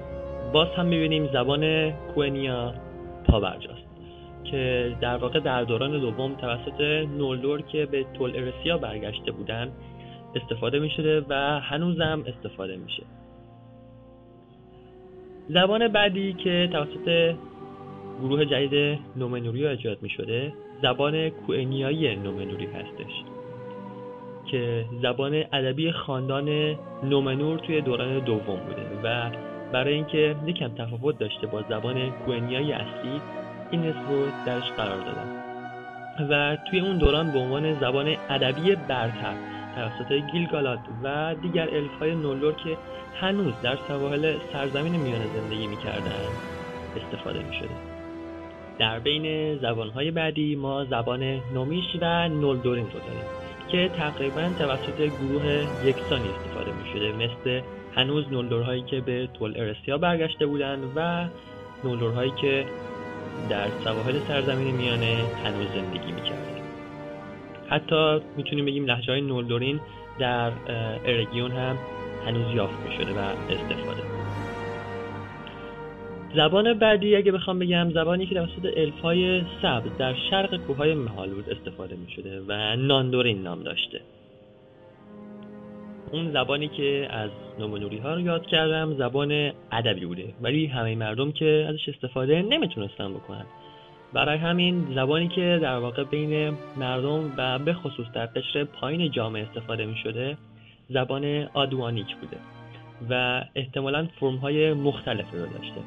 باز 0.52 0.68
هم 0.76 0.86
می‌بینیم 0.86 1.26
زبان 1.32 1.90
کوئنیا 1.90 2.74
پاورجاست 3.24 3.86
که 4.44 4.92
در 5.00 5.16
واقع 5.16 5.40
در 5.40 5.64
دوران 5.64 6.00
دوم 6.00 6.34
توسط 6.34 6.80
نولدور 7.18 7.62
که 7.62 7.86
به 7.86 8.06
تول 8.14 8.32
ارسیا 8.36 8.78
برگشته 8.78 9.32
بودن 9.32 9.72
استفاده 10.34 10.78
می‌شده 10.78 11.20
و 11.28 11.60
هنوزم 11.60 12.24
استفاده 12.26 12.76
میشه. 12.76 13.02
زبان 15.48 15.88
بعدی 15.88 16.32
که 16.32 16.68
توسط 16.72 17.34
گروه 18.20 18.44
جدید 18.44 18.98
نومنوری 19.16 19.66
ایجاد 19.66 20.02
می 20.02 20.10
شده 20.10 20.52
زبان 20.82 21.28
کوئنیایی 21.28 22.16
نومنوری 22.16 22.66
هستش 22.66 23.12
که 24.50 24.84
زبان 25.02 25.44
ادبی 25.52 25.92
خاندان 25.92 26.76
نومنور 27.02 27.58
توی 27.58 27.80
دوران 27.80 28.18
دوم 28.18 28.60
بوده 28.60 28.82
و 29.04 29.30
برای 29.72 29.94
اینکه 29.94 30.36
یکم 30.46 30.68
تفاوت 30.68 31.18
داشته 31.18 31.46
با 31.46 31.62
زبان 31.68 32.10
کوئنیایی 32.10 32.72
اصلی 32.72 33.20
این 33.70 33.80
اسم 33.80 34.08
رو 34.08 34.26
درش 34.46 34.70
قرار 34.70 34.98
دادن. 34.98 35.42
و 36.30 36.56
توی 36.70 36.80
اون 36.80 36.98
دوران 36.98 37.32
به 37.32 37.38
عنوان 37.38 37.80
زبان 37.80 38.16
ادبی 38.28 38.76
برتر 38.88 39.34
توسط 39.76 40.12
گیلگالاد 40.32 40.78
و 41.02 41.34
دیگر 41.42 41.68
الفهای 41.74 42.14
نولور 42.14 42.52
که 42.52 42.76
هنوز 43.20 43.52
در 43.62 43.78
سواحل 43.88 44.34
سرزمین 44.52 44.96
میانه 44.96 45.26
زندگی 45.34 45.66
می‌کردن 45.66 46.12
استفاده 46.96 47.42
می‌شده. 47.42 47.96
در 48.78 48.98
بین 48.98 49.56
زبانهای 49.58 50.10
بعدی 50.10 50.56
ما 50.56 50.84
زبان 50.84 51.40
نومیش 51.54 51.84
و 52.00 52.28
نولدورین 52.28 52.84
رو 52.84 52.98
داریم 53.00 53.24
که 53.68 53.88
تقریبا 53.88 54.50
توسط 54.58 54.96
گروه 54.96 55.66
یکسانی 55.84 56.28
استفاده 56.28 56.72
می 56.72 56.88
شده 56.92 57.12
مثل 57.12 57.60
هنوز 57.94 58.24
نولدورهایی 58.32 58.82
که 58.82 59.00
به 59.00 59.28
تول 59.34 59.54
ارسیا 59.56 59.98
برگشته 59.98 60.46
بودند 60.46 60.92
و 60.96 61.26
نولدورهایی 61.84 62.32
که 62.40 62.64
در 63.50 63.66
سواحل 63.84 64.18
سرزمین 64.28 64.74
میانه 64.74 65.16
هنوز 65.44 65.66
زندگی 65.74 66.12
می 66.12 66.20
حتی 67.68 68.20
می‌تونیم 68.36 68.64
بگیم 68.64 68.84
لحجه 68.84 69.12
های 69.12 69.20
نولدورین 69.20 69.80
در 70.18 70.52
ارگیون 71.06 71.50
هم 71.50 71.76
هنوز 72.26 72.54
یافت 72.54 72.86
می 72.88 72.94
شده 72.94 73.12
و 73.12 73.18
استفاده. 73.50 74.02
زبان 76.36 76.78
بعدی 76.78 77.16
اگه 77.16 77.32
بخوام 77.32 77.58
بگم 77.58 77.90
زبانی 77.90 78.26
که 78.26 78.34
توسط 78.34 78.76
الفای 78.76 79.42
سبز 79.62 79.96
در 79.98 80.14
شرق 80.30 80.56
کوههای 80.56 80.94
مهالود 80.94 81.50
استفاده 81.50 81.96
می 81.96 82.10
شده 82.16 82.40
و 82.48 82.76
ناندورین 82.76 83.42
نام 83.42 83.62
داشته. 83.62 84.00
اون 86.12 86.32
زبانی 86.32 86.68
که 86.68 87.08
از 87.10 87.30
نومنوری 87.58 87.98
ها 87.98 88.14
رو 88.14 88.20
یاد 88.20 88.46
کردم 88.46 88.94
زبان 88.94 89.52
ادبی 89.72 90.06
بوده. 90.06 90.34
ولی 90.42 90.66
همه 90.66 90.94
مردم 90.94 91.32
که 91.32 91.66
ازش 91.68 91.88
استفاده 91.88 92.42
نمی‌تونستن 92.42 93.14
بکنن. 93.14 93.46
برای 94.12 94.38
همین 94.38 94.94
زبانی 94.94 95.28
که 95.28 95.58
در 95.62 95.78
واقع 95.78 96.04
بین 96.04 96.54
مردم 96.76 97.32
و 97.36 97.58
به 97.58 97.74
خصوص 97.74 98.06
در 98.14 98.26
قشر 98.26 98.64
پایین 98.64 99.10
جامعه 99.10 99.42
استفاده 99.42 99.86
می 99.86 99.96
شده 99.96 100.36
زبان 100.90 101.48
آدوانیک 101.54 102.16
بوده 102.16 102.36
و 103.10 103.44
احتمالا 103.54 104.08
فرم 104.20 104.36
های 104.36 104.72
مختلفی 104.72 105.36
رو 105.36 105.46
داشته. 105.46 105.80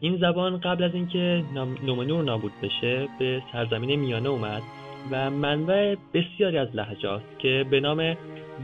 این 0.00 0.16
زبان 0.16 0.60
قبل 0.60 0.84
از 0.84 0.94
اینکه 0.94 1.44
نومنور 1.86 2.24
نابود 2.24 2.52
بشه 2.62 3.08
به 3.18 3.42
سرزمین 3.52 4.00
میانه 4.00 4.28
اومد 4.28 4.62
و 5.10 5.30
منبع 5.30 5.94
بسیاری 6.14 6.58
از 6.58 6.68
لحجات 6.74 7.22
که 7.38 7.66
به 7.70 7.80
نام 7.80 8.16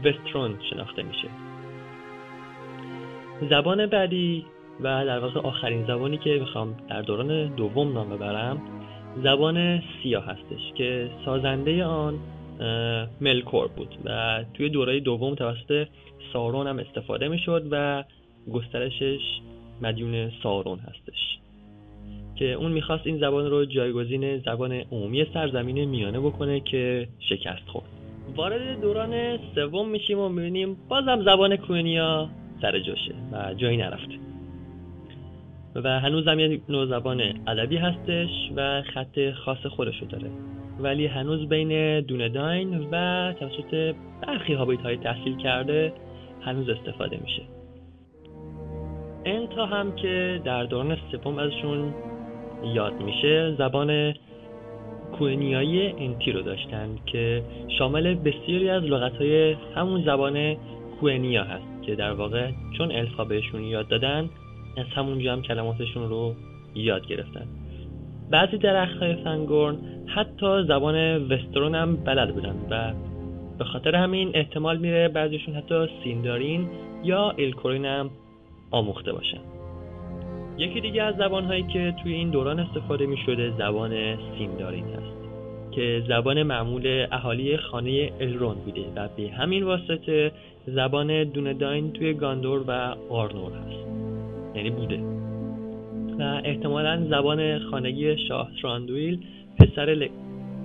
وسترون 0.03 0.57
شناخته 0.69 1.03
میشه. 1.03 1.27
زبان 3.49 3.85
بعدی 3.85 4.45
و 4.83 5.05
در 5.05 5.19
واقع 5.19 5.39
آخرین 5.39 5.85
زبانی 5.85 6.17
که 6.17 6.37
می‌خوام 6.39 6.77
در 6.89 7.01
دوران 7.01 7.55
دوم 7.55 7.93
نام 7.93 8.09
ببرم 8.09 8.61
زبان 9.23 9.83
سیاه 10.03 10.25
هستش 10.25 10.73
که 10.75 11.09
سازنده 11.25 11.85
آن 11.85 12.19
ملکور 13.21 13.67
بود 13.67 13.95
و 14.05 14.43
توی 14.53 14.69
دوره 14.69 14.99
دوم 14.99 15.35
توسط 15.35 15.87
سارون 16.33 16.67
هم 16.67 16.79
استفاده 16.79 17.27
می‌شد 17.27 17.67
و 17.71 18.03
گسترشش 18.53 19.19
مدیون 19.81 20.31
سارون 20.43 20.79
هستش 20.79 21.37
که 22.35 22.53
اون 22.53 22.71
می‌خواست 22.71 23.07
این 23.07 23.17
زبان 23.19 23.49
رو 23.49 23.65
جایگزین 23.65 24.37
زبان 24.37 24.71
عمومی 24.71 25.25
سرزمین 25.33 25.85
میانه 25.85 26.19
بکنه 26.19 26.59
که 26.59 27.07
شکست 27.29 27.67
خورد. 27.67 27.85
وارد 28.35 28.81
دوران 28.81 29.39
سوم 29.55 29.89
میشیم 29.89 30.19
و 30.19 30.29
می‌بینیم 30.29 30.77
بازم 30.89 31.23
زبان 31.25 31.55
کوینیا 31.55 32.29
سر 32.61 32.79
جاشه 32.79 33.13
و 33.31 33.53
جایی 33.53 33.77
نرفته. 33.77 34.30
و 35.75 35.99
هنوز 35.99 36.27
هم 36.27 36.39
یه 36.39 36.61
نوع 36.69 36.85
زبان 36.85 37.21
ادبی 37.47 37.77
هستش 37.77 38.29
و 38.55 38.81
خط 38.93 39.31
خاص 39.31 39.65
خودشو 39.65 40.05
داره. 40.05 40.31
ولی 40.79 41.05
هنوز 41.05 41.49
بین 41.49 42.01
دونداین 42.01 42.87
و 42.91 43.33
توسط 43.39 43.95
برخی 44.27 44.53
هابیت 44.53 44.81
های 44.81 44.97
تحصیل 44.97 45.37
کرده 45.37 45.93
هنوز 46.41 46.69
استفاده 46.69 47.19
میشه. 47.23 47.41
انتا 49.25 49.65
هم 49.65 49.95
که 49.95 50.41
در 50.45 50.63
دوران 50.63 50.97
سوم 51.11 51.37
ازشون 51.37 51.93
یاد 52.63 53.01
میشه 53.01 53.55
زبان 53.57 54.13
کوینیایی 55.17 55.87
انتی 55.87 56.31
رو 56.31 56.41
داشتن 56.41 56.89
که 57.05 57.43
شامل 57.77 58.13
بسیاری 58.13 58.69
از 58.69 58.83
لغت 58.83 59.15
های 59.15 59.55
همون 59.75 60.03
زبان 60.03 60.55
کوینیا 60.99 61.43
هست 61.43 61.83
که 61.85 61.95
در 61.95 62.11
واقع 62.11 62.51
چون 62.77 62.91
الفا 62.91 63.23
بهشون 63.23 63.63
یاد 63.63 63.87
دادن 63.87 64.29
از 64.77 64.85
همونجا 64.95 65.33
هم 65.33 65.41
کلماتشون 65.41 66.09
رو 66.09 66.35
یاد 66.75 67.07
گرفتن. 67.07 67.47
بعضی 68.31 68.57
درخت 68.57 68.97
های 68.97 69.15
فنگورن 69.15 69.77
حتی 70.07 70.63
زبان 70.67 71.27
وسترون 71.27 71.75
هم 71.75 71.95
بلد 71.95 72.33
بودن 72.33 72.55
و 72.69 72.93
به 73.57 73.63
خاطر 73.63 73.95
همین 73.95 74.31
احتمال 74.33 74.77
میره 74.77 75.07
بعضیشون 75.07 75.55
حتی 75.55 75.87
سیندارین 76.03 76.69
یا 77.03 77.29
الکورین 77.29 77.85
هم 77.85 78.09
آموخته 78.71 79.13
باشن. 79.13 79.41
یکی 80.57 80.81
دیگه 80.81 81.03
از 81.03 81.15
زبانهایی 81.15 81.63
که 81.63 81.95
توی 82.03 82.13
این 82.13 82.29
دوران 82.29 82.59
استفاده 82.59 83.05
می 83.05 83.17
شده 83.25 83.53
زبان 83.57 84.17
سیندارین 84.37 84.85
هست 84.85 85.21
که 85.71 86.03
زبان 86.07 86.43
معمول 86.43 87.07
اهالی 87.11 87.57
خانه 87.57 88.11
الرون 88.19 88.55
بوده 88.55 88.85
و 88.95 89.07
به 89.17 89.29
همین 89.29 89.63
واسطه 89.63 90.31
زبان 90.67 91.23
دونداین 91.23 91.93
توی 91.93 92.13
گاندور 92.13 92.63
و 92.67 92.95
آرنور 93.09 93.51
هست. 93.51 94.00
یعنی 94.55 94.69
بوده. 94.69 94.99
و 96.19 96.41
احتمالا 96.43 97.05
زبان 97.09 97.59
خانگی 97.59 98.27
شاه 98.27 98.49
تراندویل 98.61 99.19
پسر 99.59 99.85
ل... 99.85 100.07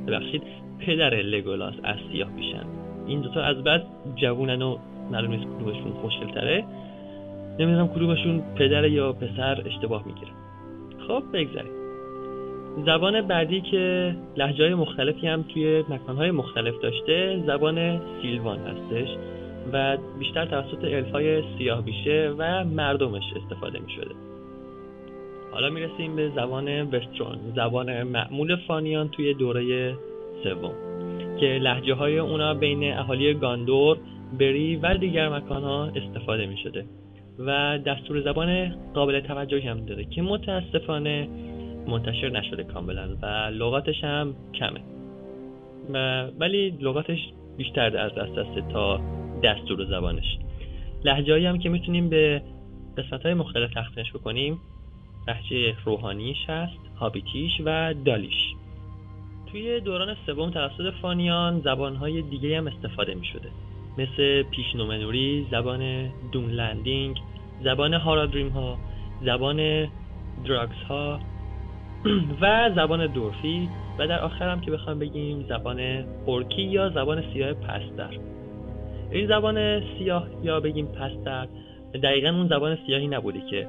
ببخشید 0.06 0.42
پدر 0.78 1.14
لگولاس 1.14 1.74
از 1.84 1.96
سیاه 2.12 2.28
میشن. 2.32 2.64
این 3.06 3.20
دوتا 3.20 3.42
از 3.42 3.64
بعد 3.64 3.86
جوونن 4.16 4.62
و 4.62 4.78
معلوم 5.10 5.30
نیست 5.30 5.44
کدومشون 5.44 5.92
خوشگلتره. 5.92 6.64
نمی‌دونم 7.58 7.88
کدومشون 7.88 8.42
پدر 8.54 8.88
یا 8.88 9.12
پسر 9.12 9.62
اشتباه 9.66 10.06
می‌گیره. 10.06 10.30
خب 11.08 11.22
بگذاریم. 11.32 11.72
زبان 12.86 13.20
بعدی 13.20 13.60
که 13.60 14.14
لحجه 14.36 14.64
های 14.64 14.74
مختلفی 14.74 15.26
هم 15.26 15.42
توی 15.42 15.84
مکانهای 15.88 16.30
مختلف 16.30 16.74
داشته 16.82 17.42
زبان 17.46 18.00
سیلوان 18.22 18.58
هستش. 18.58 19.08
و 19.72 19.96
بیشتر 20.18 20.44
توسط 20.44 20.84
الفای 20.84 21.42
سیاه 21.58 21.82
بیشه 21.82 22.34
و 22.38 22.64
مردمش 22.64 23.24
استفاده 23.36 23.78
می 23.78 23.92
شده 23.92 24.14
حالا 25.52 25.70
می‌رسیم 25.70 26.16
به 26.16 26.30
زبان 26.36 26.82
وسترون 26.82 27.38
زبان 27.56 28.02
معمول 28.02 28.56
فانیان 28.56 29.08
توی 29.08 29.34
دوره 29.34 29.94
سوم 30.42 30.72
که 31.40 31.46
لحجه 31.46 31.94
های 31.94 32.18
اونا 32.18 32.54
بین 32.54 32.92
اهالی 32.92 33.34
گاندور 33.34 33.98
بری 34.38 34.76
و 34.76 34.94
دیگر 34.94 35.28
مکان 35.28 35.62
ها 35.62 35.84
استفاده 35.84 36.46
می 36.46 36.56
شده 36.56 36.84
و 37.38 37.78
دستور 37.78 38.20
زبان 38.20 38.74
قابل 38.94 39.20
توجهی 39.20 39.68
هم 39.68 39.84
داره 39.84 40.04
که 40.04 40.22
متاسفانه 40.22 41.28
منتشر 41.86 42.28
نشده 42.28 42.64
کاملا 42.64 43.08
و 43.22 43.26
لغاتش 43.52 44.04
هم 44.04 44.34
کمه. 44.54 44.80
ولی 46.38 46.70
لغاتش 46.80 47.18
بیشتر 47.56 47.96
از 47.98 48.14
دست 48.14 48.38
است 48.38 48.72
تا 48.72 49.00
دستور 49.42 49.84
زبانش. 49.84 50.38
لحجه 51.04 51.48
هم 51.48 51.58
که 51.58 51.68
می‌تونیم 51.68 52.08
به 52.08 52.42
قسمت 52.98 53.22
های 53.22 53.34
مختلف 53.34 53.74
تقسیمش 53.74 54.12
بکنیم 54.12 54.60
لحجه 55.28 55.74
روحانیش 55.84 56.36
هست 56.48 56.78
هابیتیش 57.00 57.52
و 57.64 57.94
دالیش. 58.04 58.54
توی 59.52 59.80
دوران 59.80 60.16
سوم 60.26 60.50
توسط 60.50 60.94
فانیان 61.02 61.60
زبانهای 61.60 62.22
دیگه 62.22 62.58
هم 62.58 62.66
استفاده 62.66 63.14
می 63.14 63.26
شده 63.26 63.48
مثل 63.98 64.42
پیشنومنوری، 64.42 65.46
زبان 65.50 66.10
دونلندینگ، 66.32 67.18
زبان 67.64 67.94
هارادریم 67.94 68.48
ها، 68.48 68.78
زبان 69.24 69.88
دراگز 70.44 70.82
ها 70.88 71.20
و 72.40 72.70
زبان 72.76 73.06
دورفی. 73.06 73.68
و 73.98 74.06
در 74.06 74.20
آخر 74.20 74.48
هم 74.48 74.60
که 74.60 74.70
بخوام 74.70 74.98
بگیم 74.98 75.46
زبان 75.48 75.80
اورکی 76.26 76.62
یا 76.62 76.90
زبان 76.90 77.32
سیاه 77.32 77.52
پستر. 77.52 78.18
این 79.10 79.26
زبان 79.26 79.80
سیاه 79.98 80.28
یا 80.42 80.60
بگیم 80.60 80.86
پستر 80.86 81.48
دقیقا 82.02 82.28
اون 82.28 82.48
زبان 82.48 82.78
سیاهی 82.86 83.08
نبوده 83.08 83.40
که 83.50 83.68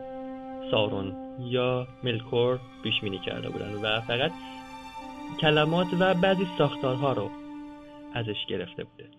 سارون 0.72 1.14
یا 1.40 1.88
ملکور 2.04 2.60
پیش 2.84 3.02
بینی 3.02 3.20
کرده 3.20 3.50
بودن 3.50 3.74
و 3.84 4.02
فقط 4.02 4.32
کلمات 5.42 5.88
و 6.00 6.14
بعضی 6.14 6.48
ساختارها 6.58 7.14
رو 7.14 7.30
ازش 8.14 8.46
گرفته 8.50 8.84
بوده. 8.84 9.10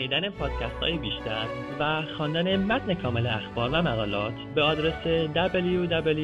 شنیدن 0.00 0.30
پادکست 0.30 0.76
های 0.80 0.98
بیشتر 0.98 1.46
و 1.80 2.02
خواندن 2.16 2.56
متن 2.56 2.94
کامل 2.94 3.26
اخبار 3.26 3.70
و 3.70 3.82
مقالات 3.82 4.34
به 4.54 4.62
آدرس 4.62 5.04
www.arda.ir 5.34 6.14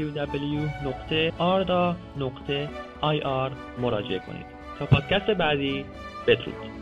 مراجعه 3.80 4.18
کنید. 4.18 4.46
تا 4.78 4.86
پادکست 4.86 5.30
بعدی 5.30 5.84
بدرود 6.26 6.75